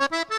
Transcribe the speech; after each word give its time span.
Bye. 0.00 0.24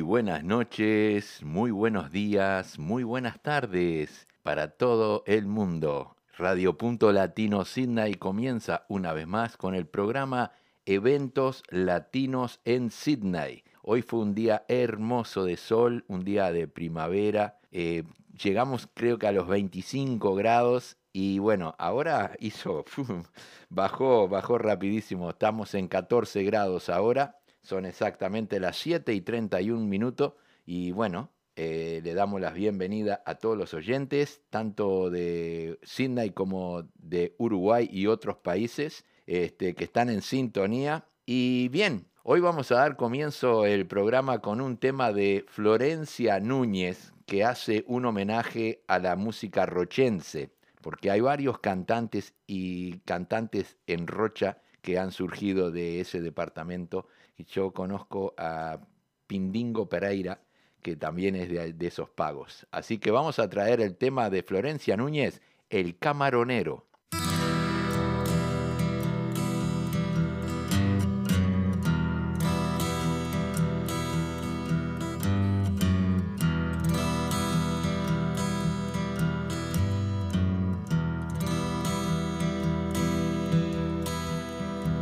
buenas 0.00 0.42
noches, 0.42 1.42
muy 1.42 1.70
buenos 1.70 2.10
días, 2.10 2.78
muy 2.78 3.04
buenas 3.04 3.42
tardes 3.42 4.26
para 4.42 4.68
todo 4.68 5.22
el 5.26 5.46
mundo. 5.46 6.16
Radio 6.38 6.78
Punto 6.78 7.12
Latino 7.12 7.64
Sydney 7.64 8.14
comienza 8.14 8.86
una 8.88 9.12
vez 9.12 9.26
más 9.26 9.56
con 9.58 9.74
el 9.74 9.86
programa 9.86 10.52
Eventos 10.86 11.62
Latinos 11.68 12.60
en 12.64 12.90
Sydney. 12.90 13.64
Hoy 13.82 14.02
fue 14.02 14.20
un 14.20 14.34
día 14.34 14.64
hermoso 14.68 15.44
de 15.44 15.58
sol, 15.58 16.04
un 16.08 16.24
día 16.24 16.50
de 16.52 16.68
primavera. 16.68 17.58
Eh, 17.70 18.04
llegamos 18.42 18.88
creo 18.94 19.18
que 19.18 19.26
a 19.26 19.32
los 19.32 19.46
25 19.46 20.34
grados 20.34 20.96
y 21.12 21.38
bueno, 21.38 21.74
ahora 21.78 22.32
hizo, 22.40 22.86
bajó, 23.68 24.26
bajó 24.26 24.56
rapidísimo. 24.56 25.28
Estamos 25.30 25.74
en 25.74 25.88
14 25.88 26.44
grados 26.44 26.88
ahora 26.88 27.41
son 27.62 27.86
exactamente 27.86 28.60
las 28.60 28.76
7 28.76 29.12
y 29.14 29.20
31 29.20 29.86
minutos 29.86 30.34
y 30.66 30.92
bueno, 30.92 31.30
eh, 31.54 32.00
le 32.02 32.14
damos 32.14 32.40
las 32.40 32.54
bienvenidas 32.54 33.20
a 33.26 33.34
todos 33.34 33.58
los 33.58 33.74
oyentes, 33.74 34.40
tanto 34.48 35.10
de 35.10 35.78
Sydney 35.82 36.30
como 36.30 36.88
de 36.94 37.34
Uruguay 37.38 37.88
y 37.92 38.06
otros 38.06 38.36
países 38.38 39.04
este, 39.26 39.74
que 39.74 39.84
están 39.84 40.08
en 40.08 40.22
sintonía. 40.22 41.06
Y 41.26 41.68
bien, 41.68 42.08
hoy 42.22 42.40
vamos 42.40 42.72
a 42.72 42.76
dar 42.76 42.96
comienzo 42.96 43.66
el 43.66 43.86
programa 43.86 44.40
con 44.40 44.60
un 44.60 44.78
tema 44.78 45.12
de 45.12 45.44
Florencia 45.46 46.40
Núñez 46.40 47.12
que 47.26 47.44
hace 47.44 47.84
un 47.86 48.06
homenaje 48.06 48.82
a 48.88 48.98
la 48.98 49.16
música 49.16 49.66
rochense, 49.66 50.50
porque 50.80 51.10
hay 51.10 51.20
varios 51.20 51.58
cantantes 51.58 52.34
y 52.46 52.98
cantantes 53.00 53.76
en 53.86 54.06
Rocha 54.06 54.58
que 54.80 54.98
han 54.98 55.12
surgido 55.12 55.70
de 55.70 56.00
ese 56.00 56.20
departamento 56.20 57.06
yo 57.38 57.72
conozco 57.72 58.34
a 58.36 58.78
Pindingo 59.26 59.88
Pereira, 59.88 60.42
que 60.82 60.96
también 60.96 61.36
es 61.36 61.48
de, 61.48 61.86
esos 61.86 62.10
pagos. 62.10 62.66
Así 62.70 62.98
que 62.98 63.10
vamos 63.10 63.38
a 63.38 63.48
traer 63.48 63.80
el 63.80 63.96
tema 63.96 64.30
de 64.30 64.42
Florencia 64.42 64.96
Núñez, 64.96 65.40
El 65.70 65.96
Camaronero. 65.98 66.86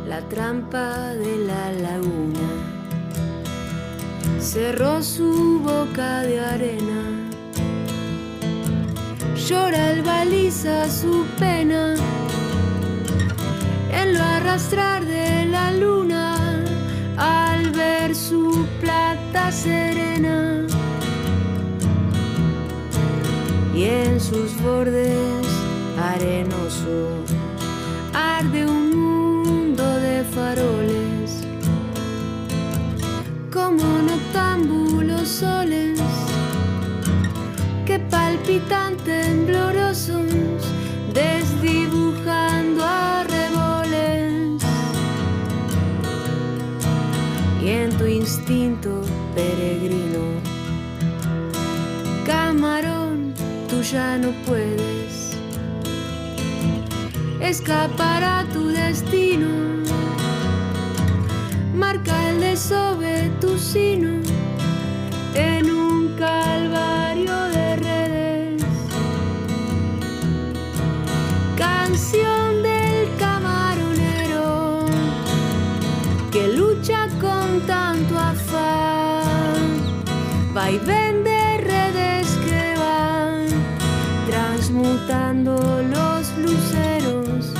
La 0.07 0.27
trampa 0.27 1.13
de 1.13 1.40
cerró 4.51 5.01
su 5.01 5.61
boca 5.63 6.23
de 6.23 6.37
arena. 6.41 7.03
Llora 9.47 9.91
el 9.91 10.01
baliza 10.03 10.89
su 10.89 11.25
pena. 11.39 11.95
En 13.93 14.13
lo 14.13 14.21
arrastrar 14.21 15.05
de 15.05 15.45
la 15.45 15.71
luna 15.71 16.65
al 17.15 17.71
ver 17.71 18.13
su 18.13 18.67
plata 18.81 19.53
serena. 19.53 20.67
Y 23.73 23.83
en 23.85 24.19
sus 24.19 24.61
bordes 24.61 25.47
arenosos 25.97 26.60
temblorosos, 39.03 40.61
desdibujando 41.13 42.83
a 42.83 43.23
reboles. 43.23 44.61
Y 47.61 47.67
en 47.69 47.97
tu 47.97 48.05
instinto 48.05 49.01
peregrino, 49.35 50.23
camarón, 52.25 53.33
tú 53.69 53.81
ya 53.81 54.17
no 54.17 54.31
puedes 54.45 55.37
escapar 57.41 58.23
a 58.23 58.45
tu 58.53 58.67
destino 58.67 59.47
marca 61.73 62.29
el 62.29 62.39
desove 62.39 63.31
tu 63.41 63.57
sino 63.57 64.10
Va 80.55 80.69
y 80.69 80.77
vende 80.79 81.57
redes 81.57 82.27
que 82.45 82.75
van 82.77 83.47
transmutando 84.29 85.55
los 85.83 86.37
luceros 86.37 87.53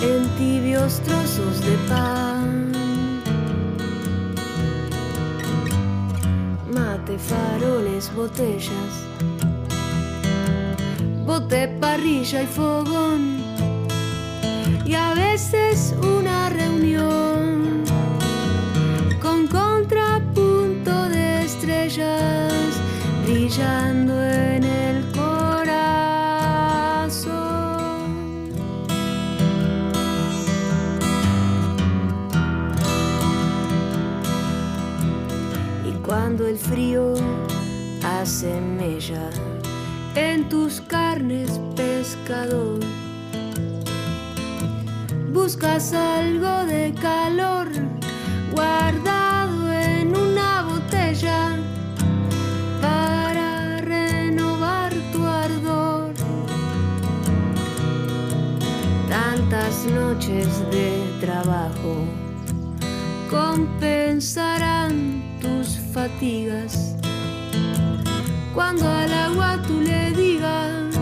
en 0.00 0.28
tibios 0.38 1.00
trozos 1.00 1.60
de 1.64 1.76
paz. 1.88 2.26
faroles, 7.18 8.12
botellas, 8.14 8.92
bote, 11.24 11.68
parrilla 11.80 12.42
y 12.42 12.46
fogón, 12.46 13.42
y 14.84 14.94
a 14.94 15.14
veces 15.14 15.94
una 16.02 16.50
reunión 16.50 17.25
en 40.14 40.48
tus 40.48 40.80
carnes, 40.80 41.60
pescador. 41.76 42.80
Buscas 45.32 45.92
algo 45.92 46.64
de 46.66 46.92
calor 47.00 47.68
guardado 48.52 49.72
en 49.72 50.16
una 50.16 50.62
botella 50.62 51.56
para 52.80 53.78
renovar 53.78 54.92
tu 55.12 55.24
ardor. 55.24 56.12
Tantas 59.08 59.84
noches 59.86 60.48
de 60.70 61.02
trabajo 61.20 62.04
compensarán 63.30 65.26
castigas. 66.16 66.85
Cuando 68.56 68.88
al 68.88 69.12
agua 69.12 69.60
tú 69.66 69.82
le 69.82 70.12
digas 70.12 70.96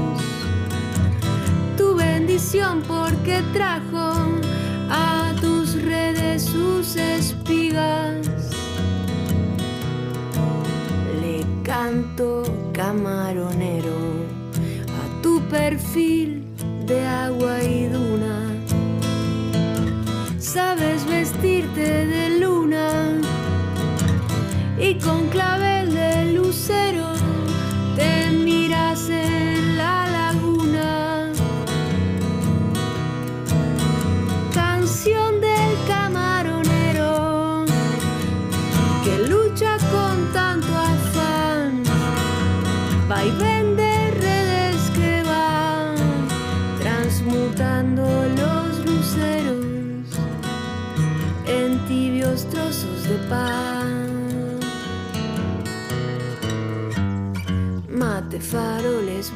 tu 1.76 1.94
bendición 1.94 2.82
porque 2.82 3.44
trajo 3.52 4.12
a 4.90 5.32
tus 5.40 5.80
redes 5.80 6.42
sus 6.42 6.96
espigas. 6.96 8.26
Le 11.20 11.46
canto 11.62 12.42
camaronero 12.72 13.98
a 15.00 15.22
tu 15.22 15.40
perfil 15.42 16.33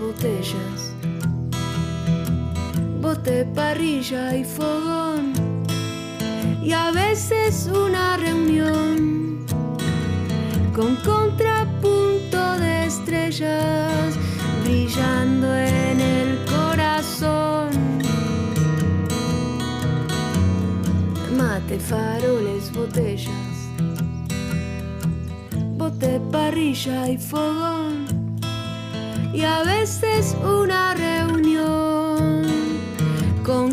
botellas, 0.00 0.94
bote, 3.00 3.44
parrilla 3.54 4.36
y 4.36 4.44
fogón. 4.44 5.32
Y 6.62 6.72
a 6.72 6.90
veces 6.90 7.68
una 7.72 8.16
reunión 8.16 9.46
con 10.74 10.96
contrapunto 10.96 12.58
de 12.58 12.86
estrellas 12.86 14.14
brillando 14.64 15.56
en 15.56 16.00
el 16.00 16.38
corazón. 16.44 17.70
Mate, 21.36 21.78
faroles, 21.80 22.70
botellas, 22.72 23.30
bote, 25.76 26.20
parrilla 26.30 27.08
y 27.08 27.18
fogón. 27.18 27.77
Y 29.38 29.44
a 29.44 29.62
veces 29.62 30.34
una 30.42 30.94
reunión 30.94 32.42
con 33.44 33.70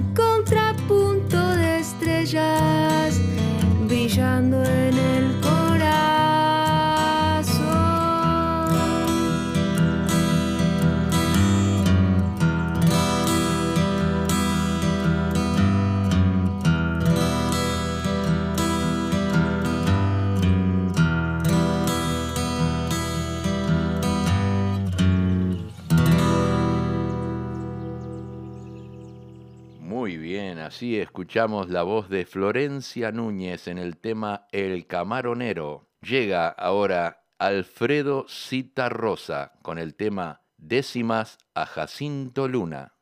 así 30.76 31.00
escuchamos 31.00 31.70
la 31.70 31.84
voz 31.84 32.10
de 32.10 32.26
Florencia 32.26 33.14
Núñez 33.14 33.70
en 33.70 33.78
el 33.78 33.96
tema 33.96 34.46
El 34.52 34.88
Camaronero. 34.88 35.88
Llega 36.02 36.50
ahora 36.50 37.24
Alfredo 37.40 38.26
Cita 38.28 38.90
Rosa 38.90 39.54
con 39.62 39.78
el 39.78 39.96
tema 39.96 40.42
Décimas 40.58 41.38
a 41.54 41.66
Jacinto 41.66 42.50
Luna. 42.50 42.95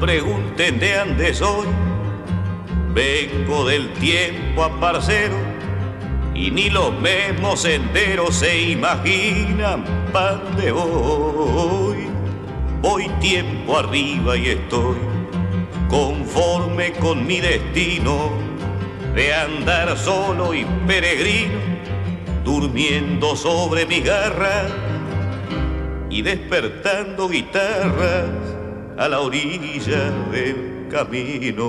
Pregunten 0.00 0.78
de 0.78 0.96
dónde 0.96 1.34
soy, 1.34 1.66
vengo 2.94 3.66
del 3.66 3.92
tiempo 3.94 4.64
a 4.64 4.80
parcero 4.80 5.36
y 6.34 6.50
ni 6.50 6.70
los 6.70 6.92
mismos 7.00 7.62
senderos 7.62 8.36
se 8.36 8.70
imaginan 8.70 9.84
pa' 10.12 10.40
de 10.56 10.70
voy. 10.70 12.06
Voy 12.80 13.08
tiempo 13.20 13.78
arriba 13.78 14.36
y 14.36 14.50
estoy 14.50 14.96
conforme 15.88 16.92
con 16.92 17.26
mi 17.26 17.40
destino 17.40 18.30
de 19.14 19.34
andar 19.34 19.96
solo 19.96 20.54
y 20.54 20.64
peregrino, 20.86 21.58
durmiendo 22.44 23.34
sobre 23.34 23.84
mi 23.86 24.00
garra 24.00 24.68
y 26.08 26.22
despertando 26.22 27.28
guitarras 27.28 28.57
a 28.98 29.08
la 29.08 29.20
orilla 29.20 30.10
del 30.32 30.88
camino. 30.90 31.68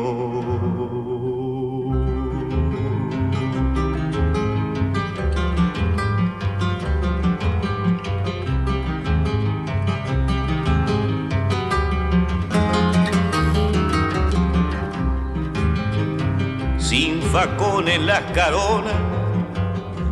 Sin 16.79 17.21
facón 17.21 17.87
en 17.89 18.07
las 18.07 18.21
caronas, 18.31 18.93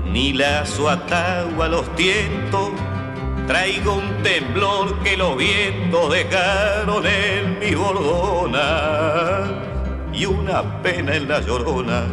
ni 0.06 0.34
lazo 0.34 0.88
atado 0.88 1.64
a 1.64 1.68
los 1.68 1.96
tientos, 1.96 2.70
Traigo 3.48 3.94
un 3.94 4.22
temblor 4.24 5.01
que 5.04 5.16
los 5.16 5.38
vientos 5.38 6.12
dejaron 6.12 7.06
en 7.06 7.60
mi 7.60 7.74
bordona 7.75 9.46
y 10.13 10.25
una 10.25 10.82
pena 10.82 11.16
en 11.16 11.30
la 11.30 11.39
llorona 11.39 12.04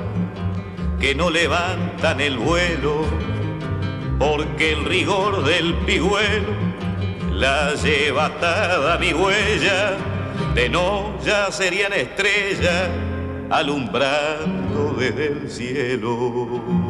que 1.01 1.13
no 1.15 1.31
levantan 1.31 2.21
el 2.21 2.39
vuelo 2.39 3.05
porque 4.19 4.75
el 4.75 4.85
rigor 4.85 5.45
del 5.45 5.75
pigüelo 5.87 6.55
la 7.33 7.75
lleva 7.75 8.27
atada 8.27 8.97
mi 8.99 9.13
huella 9.13 9.97
de 10.55 10.69
no 10.69 11.19
ya 11.25 11.51
serían 11.51 11.93
estrellas 11.93 12.89
alumbrando 13.51 14.95
desde 14.97 15.27
el 15.27 15.51
cielo. 15.51 16.84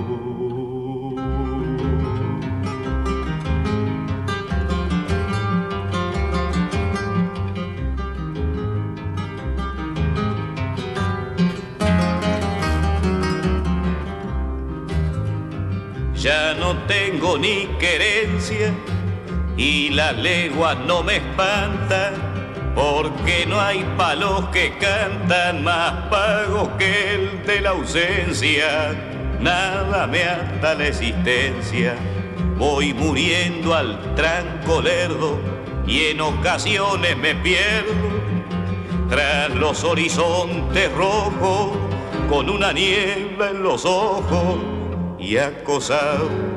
Tengo 16.86 17.38
ni 17.38 17.66
querencia 17.78 18.72
y 19.56 19.90
la 19.90 20.12
legua 20.12 20.74
no 20.74 21.02
me 21.02 21.16
espanta 21.16 22.12
porque 22.74 23.46
no 23.46 23.60
hay 23.60 23.84
palos 23.96 24.46
que 24.46 24.76
cantan 24.78 25.62
más 25.62 26.08
pagos 26.10 26.70
que 26.78 27.14
el 27.14 27.44
de 27.46 27.60
la 27.60 27.70
ausencia. 27.70 28.94
Nada 29.40 30.06
me 30.06 30.24
ata 30.24 30.74
la 30.74 30.88
existencia, 30.88 31.94
voy 32.56 32.92
muriendo 32.94 33.74
al 33.74 34.14
tranco 34.14 34.80
lerdo 34.80 35.38
y 35.86 36.06
en 36.06 36.20
ocasiones 36.20 37.16
me 37.16 37.34
pierdo 37.34 38.14
tras 39.08 39.50
los 39.50 39.84
horizontes 39.84 40.90
rojos 40.92 41.76
con 42.28 42.48
una 42.48 42.72
niebla 42.72 43.50
en 43.50 43.62
los 43.62 43.84
ojos 43.84 44.58
y 45.18 45.36
acosado 45.36 46.53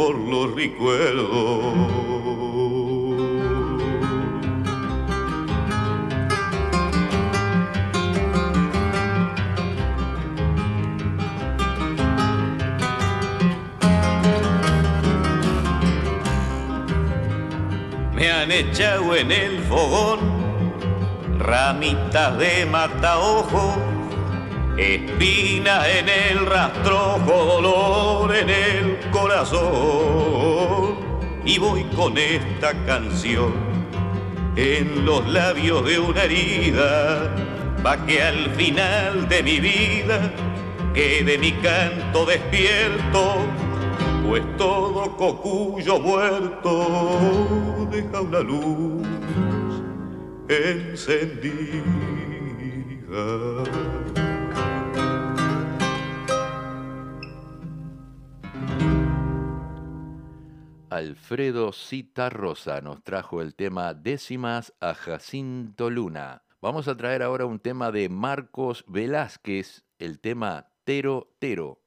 por 0.00 0.16
los 0.16 0.54
recuerdos. 0.54 1.28
Me 18.14 18.30
han 18.30 18.50
echado 18.50 19.14
en 19.14 19.30
el 19.30 19.58
fogón 19.64 20.18
ramitas 21.38 22.38
de 22.38 22.64
mataojo 22.64 23.99
espinas 24.80 25.86
en 25.86 26.08
el 26.08 26.46
rastrojo, 26.46 27.60
dolor 27.60 28.34
en 28.34 28.50
el 28.50 28.98
corazón. 29.10 30.96
Y 31.44 31.58
voy 31.58 31.84
con 31.96 32.16
esta 32.16 32.72
canción 32.86 33.52
en 34.56 35.04
los 35.04 35.28
labios 35.28 35.84
de 35.84 35.98
una 35.98 36.24
herida, 36.24 37.34
pa' 37.82 38.04
que 38.06 38.22
al 38.22 38.50
final 38.56 39.28
de 39.28 39.42
mi 39.42 39.60
vida 39.60 40.32
quede 40.94 41.38
mi 41.38 41.52
canto 41.52 42.26
despierto 42.26 43.36
pues 44.30 44.42
todo 44.56 45.16
cocuyo 45.16 45.98
muerto 45.98 47.88
deja 47.90 48.20
una 48.20 48.38
luz 48.40 49.04
encendida. 50.48 51.80
Alfredo 60.90 61.70
Cita 61.72 62.30
Rosa 62.30 62.80
nos 62.80 63.04
trajo 63.04 63.42
el 63.42 63.54
tema 63.54 63.94
Décimas 63.94 64.74
a 64.80 64.94
Jacinto 64.94 65.88
Luna. 65.88 66.42
Vamos 66.60 66.88
a 66.88 66.96
traer 66.96 67.22
ahora 67.22 67.46
un 67.46 67.60
tema 67.60 67.92
de 67.92 68.08
Marcos 68.08 68.84
Velázquez, 68.88 69.84
el 70.00 70.18
tema 70.18 70.72
Tero 70.82 71.32
Tero. 71.38 71.79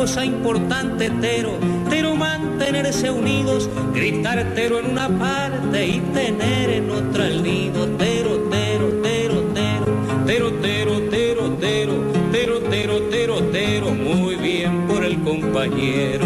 Cosa 0.00 0.24
importante, 0.24 1.10
Tero, 1.20 1.58
Tero 1.90 2.16
mantenerse 2.16 3.10
unidos, 3.10 3.68
gritar 3.92 4.54
Tero 4.54 4.78
en 4.78 4.92
una 4.92 5.08
parte 5.10 5.86
y 5.86 6.00
tener 6.14 6.70
en 6.70 6.90
otra 6.90 7.26
el 7.26 7.42
nido, 7.42 7.86
Tero, 7.98 8.48
Tero, 8.50 8.88
Tero, 9.02 9.42
Tero, 9.52 9.92
Tero, 10.24 10.52
Tero, 10.62 11.00
Tero, 11.10 11.50
Tero, 11.60 12.00
Tero, 12.32 12.60
Tero, 12.70 13.00
Tero, 13.10 13.42
Tero, 13.52 13.90
muy 13.90 14.36
bien 14.36 14.86
por 14.88 15.04
el 15.04 15.20
compañero. 15.20 16.19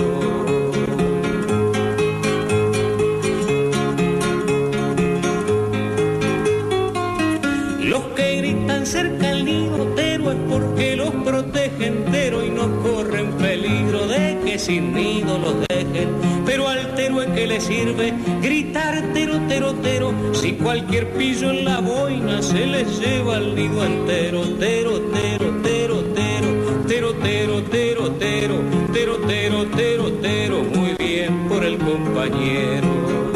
Sin 14.64 14.94
nido 14.94 15.38
los 15.38 15.68
dejen, 15.68 16.08
pero 16.46 16.66
al 16.66 16.94
tero 16.94 17.20
es 17.20 17.28
que 17.32 17.46
le 17.46 17.60
sirve 17.60 18.14
gritar 18.40 19.12
tero, 19.12 19.38
tero, 19.46 19.74
tero, 19.74 20.14
si 20.32 20.52
cualquier 20.52 21.12
pillo 21.12 21.50
en 21.50 21.66
la 21.66 21.80
boina 21.80 22.40
se 22.40 22.64
le 22.64 22.84
lleva 22.84 23.36
el 23.36 23.54
nido 23.54 23.84
entero, 23.84 24.40
tero, 24.58 25.00
tero, 25.12 25.52
tero, 25.62 26.02
tero, 26.14 26.54
tero, 26.86 27.12
tero, 27.20 27.62
tero, 27.64 28.10
tero, 28.12 28.58
tero, 28.90 29.16
tero, 29.26 29.66
tero, 29.76 30.12
tero, 30.22 30.62
muy 30.62 30.94
bien 30.98 31.46
por 31.46 31.62
el 31.62 31.76
compañero. 31.76 33.33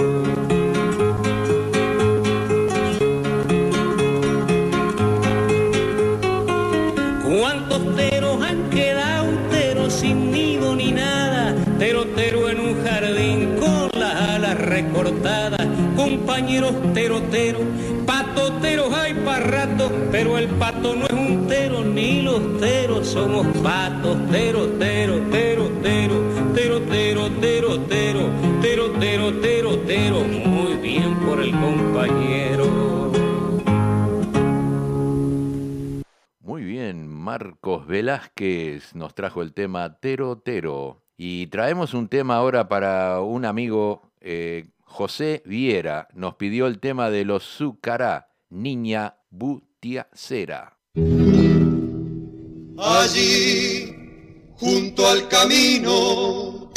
Compañeros 16.58 16.92
teroteros, 16.92 17.62
patoteros 18.06 18.92
hay 18.92 19.14
para 19.14 19.44
rato, 19.44 19.90
pero 20.10 20.38
el 20.38 20.48
pato 20.48 20.94
no 20.94 21.06
es 21.06 21.12
un 21.12 21.46
tero, 21.46 21.84
ni 21.84 22.22
los 22.22 22.58
teros 22.58 23.06
somos 23.06 23.46
patos, 23.58 24.16
tero, 24.30 24.66
tero, 24.78 25.20
tero, 25.30 25.68
tero, 25.82 26.20
tero, 26.54 26.80
tero, 26.80 27.30
tero, 27.40 27.80
tero, 27.80 28.30
tero, 28.60 28.92
tero, 28.92 29.40
tero, 29.40 29.78
tero, 29.80 30.24
muy 30.24 30.76
bien 30.76 31.14
por 31.20 31.40
el 31.40 31.52
compañero. 31.52 33.12
Muy 36.40 36.64
bien, 36.64 37.08
Marcos 37.08 37.86
Velázquez 37.86 38.94
nos 38.94 39.14
trajo 39.14 39.42
el 39.42 39.52
tema 39.52 39.98
Tero 40.00 40.38
Tero. 40.38 41.02
Y 41.16 41.48
traemos 41.48 41.94
un 41.94 42.08
tema 42.08 42.36
ahora 42.36 42.68
para 42.68 43.20
un 43.20 43.44
amigo 43.44 44.12
eh, 44.20 44.68
José 44.98 45.44
Viera 45.46 46.08
nos 46.12 46.34
pidió 46.34 46.66
el 46.66 46.80
tema 46.80 47.08
de 47.08 47.24
los 47.24 47.44
Zucará, 47.44 48.32
Niña 48.50 49.14
Butiacera. 49.30 50.76
Allí, 52.76 53.94
junto 54.56 55.06
al 55.06 55.28
camino, 55.28 56.72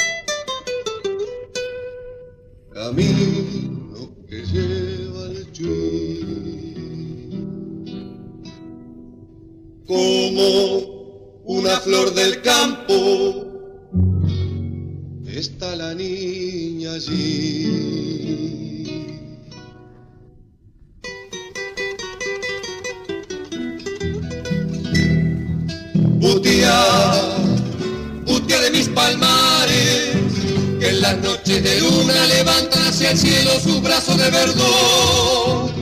camino 2.71 4.15
que 4.29 4.45
lleva 4.45 5.25
al 5.25 5.51
Chuy, 5.51 6.75
como 9.87 11.41
una 11.45 11.79
flor 11.79 12.13
del 12.13 12.39
campo 12.43 13.50
está 15.41 15.75
la 15.75 15.95
niña 15.95 16.93
allí. 16.93 17.97
Butia, 26.19 26.77
butia 28.23 28.59
de 28.59 28.69
mis 28.69 28.87
palmares, 28.89 30.11
que 30.79 30.89
en 30.89 31.01
las 31.01 31.17
noches 31.17 31.63
de 31.63 31.79
luna 31.81 32.25
levantan 32.27 32.83
hacia 32.83 33.09
el 33.09 33.17
cielo 33.17 33.59
su 33.59 33.81
brazo 33.81 34.15
de 34.15 34.29
verdor. 34.29 35.80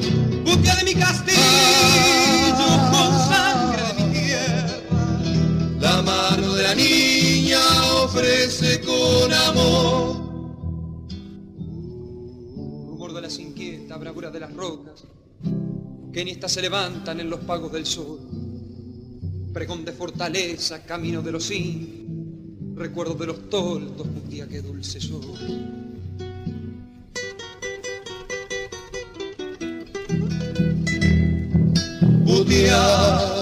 Amor. 9.34 10.16
Rumor 12.88 13.14
de 13.14 13.22
las 13.22 13.38
inquietas, 13.40 14.00
bravura 14.00 14.32
de 14.32 14.40
las 14.40 14.54
rocas, 14.54 15.04
que 16.14 16.26
ni 16.26 16.32
estas 16.32 16.52
se 16.52 16.62
levantan 16.62 17.20
en 17.20 17.30
los 17.30 17.42
pagos 17.42 17.72
del 17.72 17.86
sol. 17.86 18.20
Pregón 19.54 19.84
de 19.84 19.92
fortaleza, 19.94 20.84
camino 20.86 21.22
de 21.22 21.32
los 21.32 21.44
sin, 21.44 22.76
recuerdo 22.76 23.16
de 23.16 23.28
los 23.28 23.50
toldos, 23.50 24.08
un 24.08 24.30
día 24.30 24.48
que 24.48 24.62
dulce 24.62 25.02
sol. 25.02 25.22
Butia, 32.24 33.34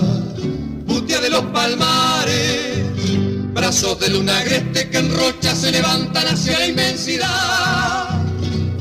butia 0.86 1.22
de 1.22 1.30
los 1.30 1.44
palmares 1.46 2.78
brazos 3.58 4.00
de 4.00 4.10
luna 4.10 4.44
que 4.44 4.98
en 4.98 5.12
rocha 5.16 5.56
se 5.56 5.72
levantan 5.72 6.28
hacia 6.28 6.60
la 6.60 6.68
inmensidad. 6.68 8.22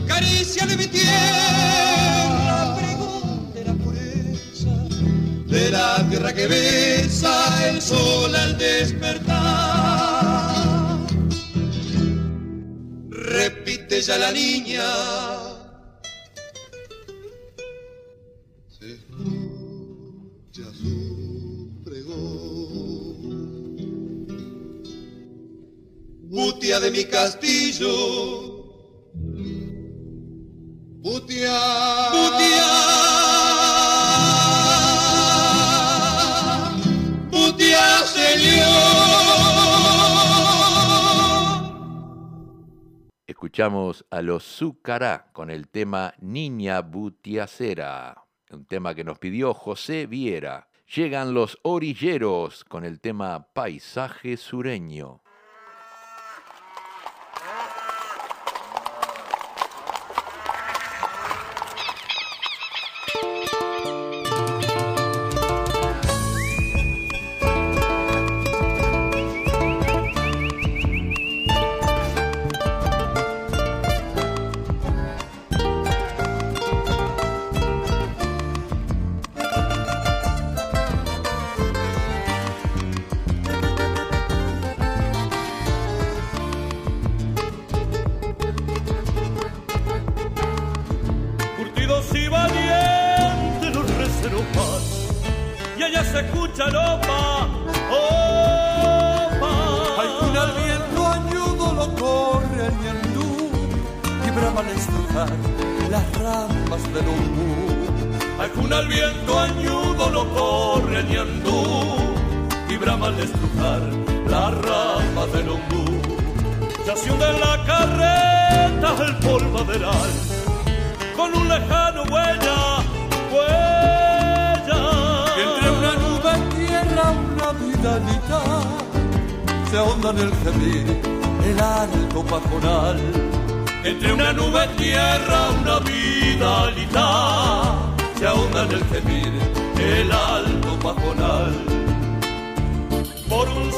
Caricia 0.06 0.66
de 0.66 0.76
mi 0.76 0.87
tierra, 0.87 2.76
pregón 2.76 3.52
de 3.54 3.64
la 3.64 3.73
pureza, 3.73 4.75
de 5.47 5.71
la 5.71 6.06
tierra 6.11 6.35
que 6.35 6.47
besa 6.47 7.68
el 7.71 7.80
sol 7.80 8.37
al 8.37 8.59
despertar. 8.59 9.47
Repite 13.09 14.02
ya 14.02 14.18
la 14.18 14.30
niña 14.30 14.85
de 26.66 26.90
mi 26.90 27.04
castillo. 27.04 27.88
Putia. 31.00 31.61
Putia. 32.11 32.66
Putia, 37.30 37.99
señor. 38.04 38.66
Escuchamos 43.28 44.04
a 44.11 44.20
los 44.23 44.42
Zúcará 44.42 45.30
con 45.32 45.50
el 45.50 45.68
tema 45.68 46.14
Niña 46.18 46.80
Butiacera, 46.80 48.25
un 48.50 48.66
tema 48.66 48.96
que 48.96 49.04
nos 49.04 49.20
pidió 49.20 49.54
José 49.54 50.06
Viera. 50.06 50.68
Llegan 50.92 51.32
los 51.32 51.58
orilleros 51.62 52.64
con 52.64 52.85
el 52.85 53.00
tema 53.00 53.52
Paisaje 53.52 54.37
Sureño. 54.37 55.23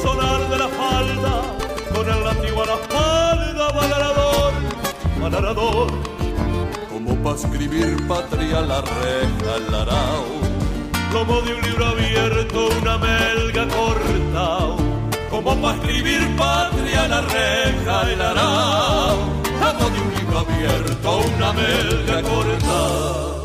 sonar 0.01 0.49
de 0.49 0.57
la 0.57 0.67
falda, 0.67 1.41
con 1.93 2.09
el 2.09 2.23
látigo 2.23 2.63
a 2.63 2.65
la 2.65 2.73
espalda, 2.75 3.71
balarador, 3.71 4.53
balarador. 5.21 5.87
Como 6.89 7.15
para 7.23 7.35
escribir 7.35 8.07
patria 8.07 8.61
la 8.61 8.81
reja, 8.81 9.55
el 9.57 9.75
arao. 9.75 10.25
Como 11.11 11.41
de 11.41 11.53
un 11.55 11.61
libro 11.61 11.85
abierto, 11.87 12.69
una 12.81 12.97
melga 12.97 13.67
corta. 13.67 14.45
Como 15.29 15.61
para 15.61 15.75
escribir 15.77 16.35
patria 16.37 17.07
la 17.07 17.21
reja, 17.21 18.11
el 18.11 18.21
arao. 18.21 19.17
Como 19.59 19.89
de 19.89 20.01
un 20.01 20.13
libro 20.15 20.39
abierto, 20.39 21.19
una 21.35 21.53
melga 21.53 22.21
corta. 22.21 23.38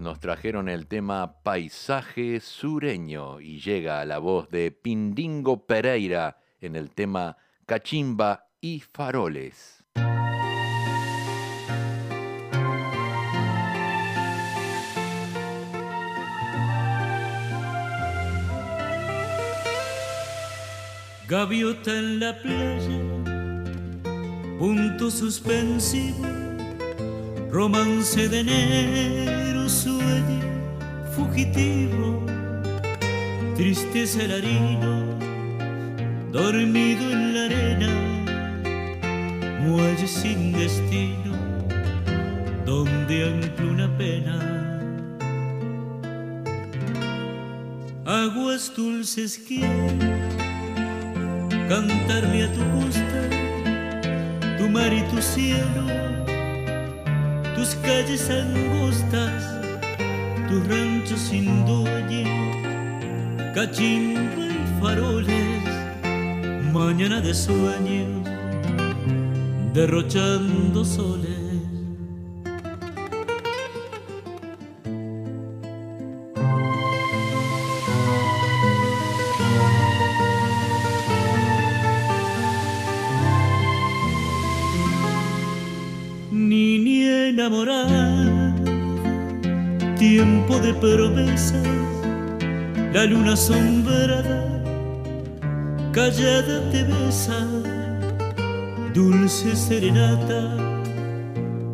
Nos 0.00 0.18
trajeron 0.20 0.68
el 0.68 0.86
tema 0.86 1.42
Paisaje 1.42 2.40
Sureño 2.40 3.40
y 3.40 3.60
llega 3.60 4.04
la 4.04 4.18
voz 4.18 4.48
de 4.50 4.70
Pindingo 4.70 5.66
Pereira 5.66 6.38
en 6.60 6.76
el 6.76 6.90
tema 6.90 7.36
Cachimba 7.66 8.48
y 8.60 8.80
Faroles. 8.80 9.81
Gaviota 21.32 21.90
en 21.96 22.20
la 22.20 22.36
playa, 22.42 23.00
punto 24.58 25.10
suspensivo, 25.10 26.26
romance 27.50 28.28
de 28.28 28.40
enero 28.40 29.66
sueño 29.66 30.42
fugitivo, 31.16 32.26
tristeza 33.56 34.24
el 34.24 34.32
harino, 34.32 34.92
dormido 36.32 37.10
en 37.10 37.34
la 37.34 37.44
arena, 37.46 37.88
muelle 39.62 40.06
sin 40.06 40.52
destino, 40.52 41.32
donde 42.66 43.24
ancla 43.24 43.66
una 43.72 43.96
pena. 43.96 44.36
Aguas 48.04 48.70
dulces 48.76 49.42
quiero 49.48 50.21
cantarle 51.72 52.42
a 52.44 52.52
tu 52.52 52.62
costa, 52.76 53.20
tu 54.58 54.68
mar 54.68 54.92
y 54.92 55.02
tu 55.10 55.22
cielo 55.22 55.86
tus 57.56 57.74
calles 57.76 58.28
angostas, 58.28 59.42
tus 60.48 60.66
ranchos 60.68 61.18
sin 61.18 61.64
dueño, 61.64 62.28
cachimba 63.54 64.44
y 64.58 64.80
faroles, 64.80 65.62
mañana 66.74 67.22
de 67.22 67.32
sueños, 67.32 68.28
derrochando 69.72 70.84
soles. 70.84 71.31
Promesas, 90.82 91.64
la 92.92 93.04
luna 93.04 93.34
asombrada 93.34 94.38
callada 95.92 96.56
te 96.72 96.82
besa, 96.82 97.46
dulce 98.92 99.54
serenata, 99.54 100.56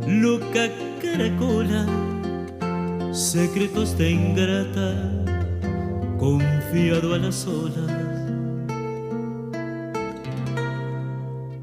loca 0.07 0.69
caracola, 1.01 1.87
secretos 3.11 3.97
de 3.97 4.11
ingrata, 4.11 4.91
confiado 6.19 7.15
a 7.15 7.19
las 7.19 7.47
olas. 7.47 7.91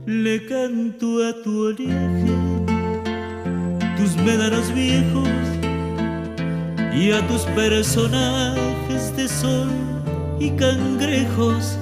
Le 0.08 0.46
canto 0.48 1.24
a 1.28 1.44
tu 1.44 1.68
oleaje, 1.68 2.36
tus 3.98 4.16
médanos 4.18 4.74
viejos 4.74 5.55
y 6.96 7.12
a 7.12 7.26
tus 7.28 7.42
personajes 7.56 9.16
de 9.16 9.28
sol 9.28 9.70
y 10.40 10.50
cangrejos 10.52 11.78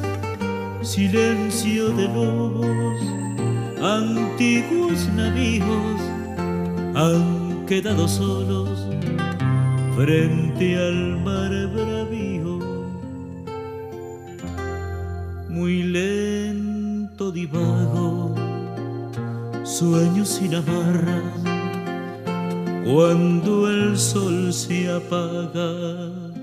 silencio 0.82 1.90
de 1.90 2.08
lobos, 2.08 3.00
antiguos 3.82 5.08
navíos 5.16 6.02
han 6.96 7.66
quedado 7.66 8.08
solos 8.08 8.88
frente 9.96 10.78
al 10.78 11.24
mar 11.24 11.52
bravío. 11.68 12.60
Muy 15.50 15.84
lento 15.84 17.32
divago, 17.32 18.36
sueño 19.64 20.26
sin 20.26 20.56
amarras, 20.56 21.53
cuando 22.86 23.70
el 23.70 23.98
sol 23.98 24.54
se 24.54 24.92
apaga 24.92 26.34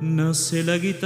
nace 0.00 0.62
la 0.62 0.78
guitarra. 0.78 1.04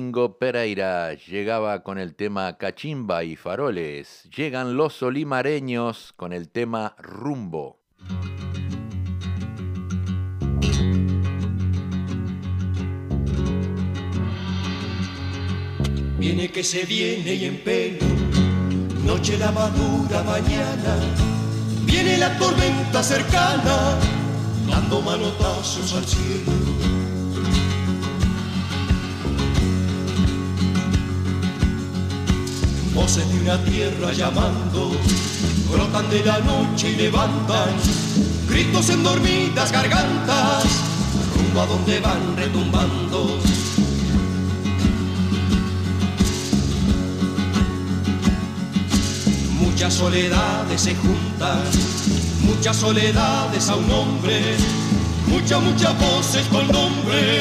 Pindingo 0.00 0.38
Pereira 0.38 1.12
llegaba 1.12 1.82
con 1.82 1.98
el 1.98 2.14
tema 2.14 2.56
Cachimba 2.56 3.22
y 3.22 3.36
Faroles. 3.36 4.26
Llegan 4.34 4.74
los 4.74 4.94
solimareños 4.94 6.14
con 6.16 6.32
el 6.32 6.48
tema 6.48 6.94
Rumbo. 6.98 7.80
Viene 16.18 16.50
que 16.50 16.64
se 16.64 16.86
viene 16.86 17.34
y 17.34 17.44
en 17.44 17.58
pelo, 17.62 18.06
noche 19.04 19.36
la 19.36 19.52
madura 19.52 20.22
mañana, 20.22 20.96
viene 21.84 22.16
la 22.16 22.38
tormenta 22.38 23.02
cercana, 23.02 23.98
dando 24.66 25.02
manotazos 25.02 25.92
al 25.92 26.04
cielo 26.06 26.99
voces 32.94 33.28
de 33.28 33.40
una 33.40 33.62
tierra 33.64 34.12
llamando, 34.12 34.92
brotan 35.70 36.08
de 36.10 36.24
la 36.24 36.38
noche 36.38 36.90
y 36.90 36.96
levantan 36.96 37.70
gritos 38.48 38.90
en 38.90 39.02
dormidas 39.02 39.70
gargantas, 39.70 40.64
rumbo 41.36 41.60
a 41.60 41.66
donde 41.66 42.00
van 42.00 42.36
retumbando. 42.36 43.38
Muchas 49.60 49.94
soledades 49.94 50.80
se 50.80 50.94
juntan, 50.94 51.62
muchas 52.42 52.76
soledades 52.76 53.68
a 53.68 53.76
un 53.76 53.90
hombre, 53.90 54.56
muchas, 55.26 55.62
muchas 55.62 55.98
voces 55.98 56.46
con 56.48 56.66
nombre, 56.68 57.40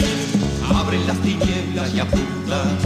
abren 0.73 1.05
las 1.07 1.17
tinieblas 1.19 1.93
y 1.93 1.99
apuntan 1.99 2.77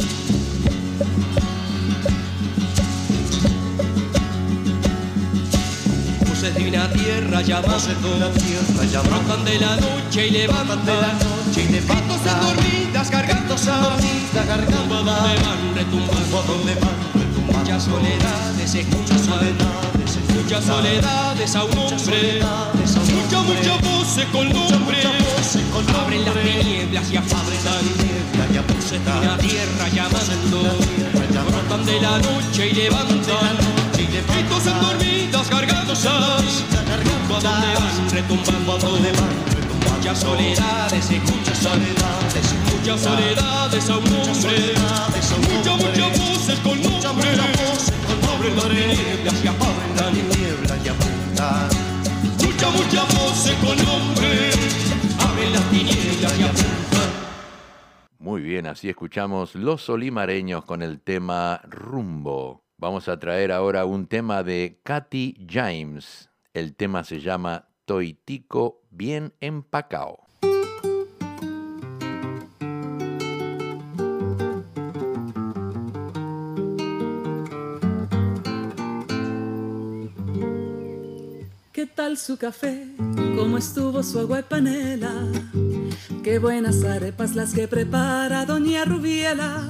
de 6.52 6.68
una 6.68 6.92
tierra 6.92 7.04
tierra 7.04 7.42
llamando, 7.42 8.20
de 9.46 9.60
la 9.60 9.76
noche 9.78 10.28
y 10.28 10.32
levantan 10.32 10.86
de 10.86 10.94
la 10.94 11.14
noche 11.14 11.64
y 11.64 11.70
levantan, 11.72 12.42
dormidas 12.42 13.10
gargantas, 13.10 13.66
dormidas 13.66 14.46
gargantas, 14.46 14.90
donde 14.90 15.06
van 15.06 15.76
retumbando, 15.76 16.44
donde 16.44 16.76
van 16.76 16.92
muchas 17.58 17.84
soledades 17.84 18.72
se 18.72 18.82
escuchan, 18.82 19.20
soledades, 19.20 20.20
muchas 20.36 20.66
soledades 20.66 21.56
a 21.56 21.64
un 21.64 21.78
hombre, 21.78 22.42
muchas, 22.42 23.46
muchas 23.46 23.82
voces 23.82 24.26
con 24.26 24.50
nombre, 24.50 24.98
abren 25.98 26.26
las 26.26 26.34
tinieblas 26.34 27.10
y 27.10 27.16
apagan, 27.18 27.88
voces 28.68 29.06
de 29.06 29.12
una 29.12 29.38
tierra 29.38 29.88
llamando, 29.94 30.64
brotan 31.44 31.86
de 31.86 32.02
la 32.02 32.20
noche 32.20 32.70
y 32.70 32.74
levantan, 32.74 33.83
gritos 34.28 34.68
en 34.68 34.80
dormidas 34.82 35.50
gargantas, 35.50 36.04
rumbo 36.06 37.36
a 37.36 37.42
donde 37.42 37.74
van 37.76 38.10
retumbando, 38.14 38.78
donde 38.78 39.12
van. 39.12 39.54
Muchas 39.96 40.20
soledades, 40.20 41.12
muchas 41.12 41.58
soledades, 41.58 42.56
muchas 42.72 43.02
soledades 43.02 43.90
a 43.90 43.98
un 43.98 44.06
hombre, 44.06 44.74
muchas, 45.48 45.78
muchas 45.78 46.20
voces 46.20 46.60
con 46.60 46.82
nombre, 46.82 47.30
abren 48.34 48.56
y 48.56 49.26
la 49.96 50.12
niebla 50.12 50.78
y 50.84 50.88
apuntan. 50.90 51.70
Muchas, 52.40 52.74
muchas 52.76 53.16
voces 53.16 53.56
con 53.56 53.78
nombre, 53.86 54.52
abren 55.20 55.54
las 55.54 55.70
tinieblas 55.70 56.40
y 56.40 56.44
apuntan. 56.44 57.10
Muy 58.20 58.42
bien, 58.42 58.68
así 58.68 58.90
escuchamos 58.90 59.56
Los 59.56 59.82
Solimareños 59.84 60.66
con 60.66 60.82
el 60.82 61.00
tema 61.02 61.62
Rumbo. 61.64 62.62
Vamos 62.84 63.08
a 63.08 63.17
traer 63.17 63.54
ahora 63.54 63.86
un 63.86 64.08
tema 64.08 64.43
de 64.43 64.82
Katy 64.84 65.48
James. 65.50 66.30
El 66.54 66.76
tema 66.76 67.06
se 67.06 67.22
llama 67.22 67.69
Toitico 67.86 68.82
bien 68.91 69.32
empacao. 69.39 70.19
¿Qué 81.72 81.86
tal 81.86 82.17
su 82.17 82.38
café? 82.38 82.86
¿Cómo 83.38 83.60
estuvo 83.60 84.04
su 84.04 84.19
agua 84.19 84.41
y 84.41 84.43
panela? 84.43 85.13
Qué 86.22 86.38
buenas 86.38 86.84
arepas 86.84 87.34
las 87.34 87.54
que 87.54 87.69
prepara 87.69 88.46
doña 88.46 88.84
Rubiela. 88.84 89.69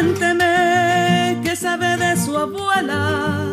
Cuénteme 0.00 1.40
qué 1.42 1.56
sabe 1.56 1.96
de 1.96 2.16
su 2.16 2.36
abuela. 2.36 3.44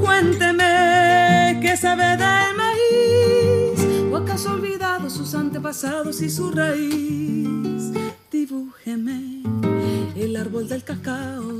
Cuénteme 0.00 1.60
qué 1.62 1.76
sabe 1.76 2.16
del 2.16 2.56
maíz. 2.56 4.10
¿O 4.10 4.16
acaso 4.16 4.54
olvidado 4.54 5.08
sus 5.08 5.32
antepasados 5.36 6.20
y 6.22 6.28
su 6.28 6.50
raíz? 6.50 7.92
Dibújeme 8.32 9.44
el 10.16 10.36
árbol 10.36 10.68
del 10.68 10.82
cacao 10.82 11.54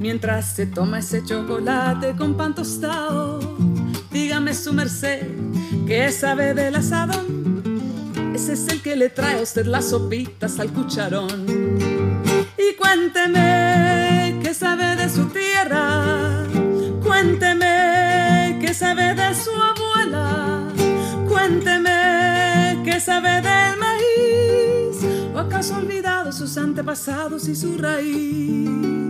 mientras 0.00 0.56
se 0.56 0.66
toma 0.66 0.98
ese 0.98 1.24
chocolate 1.24 2.16
con 2.16 2.36
pan 2.36 2.52
tostado. 2.52 3.38
Dígame 4.10 4.54
su 4.54 4.72
merced, 4.72 5.28
¿qué 5.86 6.10
sabe 6.10 6.52
del 6.52 6.74
asadón? 6.74 7.62
Ese 8.34 8.54
es 8.54 8.66
el 8.66 8.82
que 8.82 8.96
le 8.96 9.08
trae 9.08 9.38
a 9.38 9.42
usted 9.42 9.66
las 9.66 9.90
sopitas 9.90 10.58
al 10.58 10.72
cucharón. 10.72 11.69
Cuénteme, 12.90 14.40
¿qué 14.42 14.52
sabe 14.52 14.96
de 14.96 15.08
su 15.08 15.26
tierra? 15.26 16.44
Cuénteme, 17.00 18.58
¿qué 18.60 18.74
sabe 18.74 19.14
de 19.14 19.32
su 19.32 19.52
abuela? 19.52 20.66
Cuénteme, 21.28 22.82
¿qué 22.84 22.98
sabe 22.98 23.42
del 23.42 23.76
maíz? 23.78 25.04
¿O 25.32 25.38
acaso 25.38 25.76
ha 25.76 25.78
olvidado 25.78 26.32
sus 26.32 26.58
antepasados 26.58 27.46
y 27.46 27.54
su 27.54 27.78
raíz? 27.78 29.09